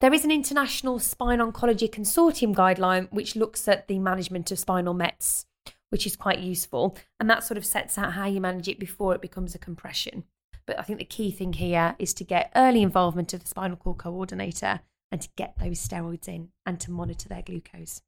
There 0.00 0.12
is 0.12 0.24
an 0.24 0.30
International 0.30 0.98
Spine 0.98 1.38
Oncology 1.38 1.88
Consortium 1.88 2.54
guideline 2.54 3.10
which 3.10 3.36
looks 3.36 3.66
at 3.68 3.88
the 3.88 3.98
management 3.98 4.50
of 4.50 4.58
spinal 4.58 4.92
mets, 4.92 5.46
which 5.94 6.08
is 6.08 6.16
quite 6.16 6.40
useful. 6.40 6.96
And 7.20 7.30
that 7.30 7.44
sort 7.44 7.56
of 7.56 7.64
sets 7.64 7.96
out 7.98 8.14
how 8.14 8.26
you 8.26 8.40
manage 8.40 8.66
it 8.66 8.80
before 8.80 9.14
it 9.14 9.22
becomes 9.22 9.54
a 9.54 9.60
compression. 9.60 10.24
But 10.66 10.76
I 10.76 10.82
think 10.82 10.98
the 10.98 11.04
key 11.04 11.30
thing 11.30 11.52
here 11.52 11.94
is 12.00 12.12
to 12.14 12.24
get 12.24 12.50
early 12.56 12.82
involvement 12.82 13.32
of 13.32 13.42
the 13.42 13.46
spinal 13.46 13.76
cord 13.76 13.98
coordinator 13.98 14.80
and 15.12 15.20
to 15.20 15.28
get 15.36 15.54
those 15.56 15.78
steroids 15.78 16.26
in 16.26 16.48
and 16.66 16.80
to 16.80 16.90
monitor 16.90 17.28
their 17.28 17.42
glucose. 17.42 18.02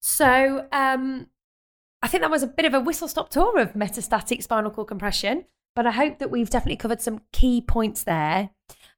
So 0.00 0.68
um, 0.70 1.26
I 2.00 2.06
think 2.06 2.20
that 2.20 2.30
was 2.30 2.44
a 2.44 2.46
bit 2.46 2.64
of 2.64 2.74
a 2.74 2.80
whistle 2.80 3.08
stop 3.08 3.28
tour 3.28 3.58
of 3.58 3.72
metastatic 3.72 4.40
spinal 4.44 4.70
cord 4.70 4.86
compression, 4.86 5.46
but 5.74 5.84
I 5.84 5.90
hope 5.90 6.20
that 6.20 6.30
we've 6.30 6.48
definitely 6.48 6.76
covered 6.76 7.02
some 7.02 7.22
key 7.32 7.60
points 7.60 8.04
there. 8.04 8.50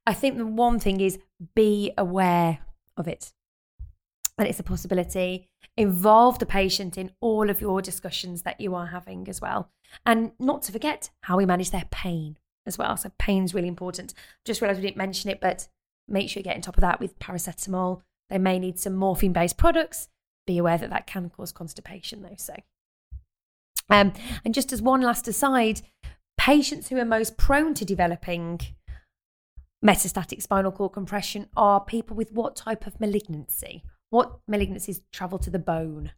I 0.05 0.13
think 0.13 0.37
the 0.37 0.45
one 0.45 0.79
thing 0.79 1.01
is 1.01 1.17
be 1.55 1.93
aware 1.97 2.59
of 2.95 3.07
it. 3.07 3.33
It's 4.47 4.59
a 4.59 4.63
possibility. 4.63 5.47
Involve 5.77 6.39
the 6.39 6.45
patient 6.45 6.97
in 6.97 7.11
all 7.21 7.49
of 7.49 7.61
your 7.61 7.81
discussions 7.81 8.41
that 8.43 8.59
you 8.59 8.75
are 8.75 8.87
having 8.87 9.27
as 9.27 9.41
well. 9.41 9.69
And 10.05 10.31
not 10.39 10.61
to 10.63 10.71
forget 10.71 11.09
how 11.21 11.37
we 11.37 11.45
manage 11.45 11.71
their 11.71 11.85
pain 11.91 12.37
as 12.65 12.77
well. 12.77 12.97
So, 12.97 13.11
pain's 13.17 13.53
really 13.53 13.67
important. 13.67 14.13
Just 14.45 14.61
realised 14.61 14.79
we 14.79 14.87
didn't 14.87 14.97
mention 14.97 15.29
it, 15.29 15.41
but 15.41 15.67
make 16.07 16.29
sure 16.29 16.39
you 16.39 16.43
get 16.43 16.55
on 16.55 16.61
top 16.61 16.77
of 16.77 16.81
that 16.81 16.99
with 16.99 17.19
paracetamol. 17.19 18.01
They 18.29 18.37
may 18.37 18.59
need 18.59 18.79
some 18.79 18.95
morphine 18.95 19.33
based 19.33 19.57
products. 19.57 20.09
Be 20.47 20.57
aware 20.57 20.77
that 20.77 20.89
that 20.89 21.07
can 21.07 21.29
cause 21.29 21.51
constipation, 21.51 22.21
though. 22.21 22.35
So, 22.37 22.55
um, 23.89 24.13
and 24.45 24.53
just 24.53 24.71
as 24.71 24.81
one 24.81 25.01
last 25.01 25.27
aside, 25.27 25.81
patients 26.37 26.89
who 26.89 26.97
are 26.97 27.05
most 27.05 27.37
prone 27.37 27.73
to 27.75 27.85
developing 27.85 28.59
metastatic 29.83 30.41
spinal 30.41 30.71
cord 30.71 30.93
compression 30.93 31.47
are 31.57 31.83
people 31.83 32.15
with 32.15 32.31
what 32.31 32.55
type 32.55 32.87
of 32.87 32.99
malignancy? 32.99 33.83
What 34.11 34.39
malignancies 34.45 35.01
travel 35.13 35.39
to 35.39 35.49
the 35.49 35.57
bone? 35.57 36.11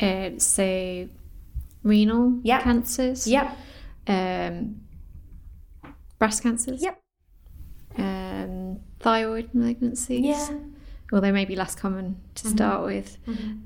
Uh, 0.00 0.30
so, 0.38 1.08
renal 1.84 2.40
Yep. 2.42 2.62
cancers. 2.62 3.26
Yep. 3.28 3.56
Um, 4.08 4.80
breast 6.18 6.42
cancers. 6.42 6.82
Yep. 6.82 7.00
Um, 7.96 8.80
thyroid 8.98 9.52
malignancies. 9.52 10.24
Yeah. 10.24 10.58
Well, 11.12 11.20
they 11.20 11.30
may 11.32 11.44
be 11.44 11.54
less 11.54 11.76
common 11.76 12.20
to 12.34 12.48
Mhm. 12.48 12.50
start 12.50 12.84
with. 12.84 13.18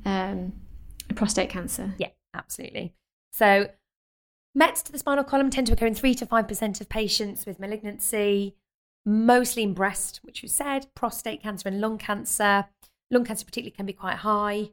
Um, 0.04 0.52
prostate 1.14 1.48
cancer. 1.48 1.94
Yeah, 1.98 2.10
absolutely. 2.34 2.94
So, 3.32 3.70
Mets 4.54 4.82
to 4.82 4.92
the 4.92 4.98
spinal 4.98 5.24
column 5.24 5.50
tend 5.50 5.66
to 5.66 5.72
occur 5.72 5.86
in 5.86 5.94
3 5.96 6.14
to 6.14 6.26
5% 6.26 6.80
of 6.80 6.88
patients 6.88 7.44
with 7.46 7.58
malignancy, 7.58 8.54
mostly 9.04 9.62
in 9.64 9.74
breast, 9.74 10.20
which 10.22 10.42
we 10.42 10.48
said, 10.48 10.86
prostate 10.94 11.42
cancer 11.42 11.68
and 11.68 11.80
lung 11.80 11.98
cancer. 11.98 12.66
Lung 13.10 13.24
cancer, 13.24 13.44
particularly, 13.44 13.70
can 13.70 13.86
be 13.86 13.92
quite 13.92 14.16
high. 14.16 14.70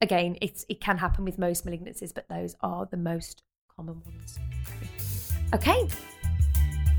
Again, 0.00 0.36
it's, 0.42 0.66
it 0.68 0.80
can 0.80 0.98
happen 0.98 1.24
with 1.24 1.38
most 1.38 1.64
malignancies, 1.64 2.12
but 2.14 2.28
those 2.28 2.56
are 2.60 2.86
the 2.90 2.96
most 2.96 3.42
common 3.74 4.02
ones. 4.04 4.38
Okay. 5.54 5.88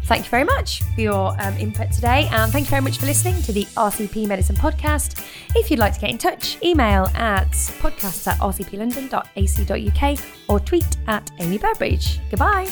Thank 0.05 0.23
you 0.23 0.29
very 0.31 0.45
much 0.45 0.83
for 0.83 1.01
your 1.01 1.35
um, 1.41 1.53
input 1.57 1.91
today, 1.91 2.29
and 2.31 2.49
thank 2.49 2.67
you 2.67 2.69
very 2.69 2.81
much 2.81 2.97
for 2.97 3.05
listening 3.05 3.41
to 3.41 3.51
the 3.51 3.65
RCP 3.65 4.25
Medicine 4.25 4.55
Podcast. 4.55 5.21
If 5.53 5.69
you'd 5.69 5.79
like 5.79 5.95
to 5.95 5.99
get 5.99 6.09
in 6.09 6.17
touch, 6.17 6.57
email 6.63 7.07
at 7.07 7.51
podcasts 7.51 8.25
at 8.25 8.37
rcplondon.ac.uk 8.39 10.19
or 10.47 10.59
tweet 10.61 10.97
at 11.07 11.29
Amy 11.39 11.57
Burbridge. 11.57 12.21
Goodbye. 12.29 12.69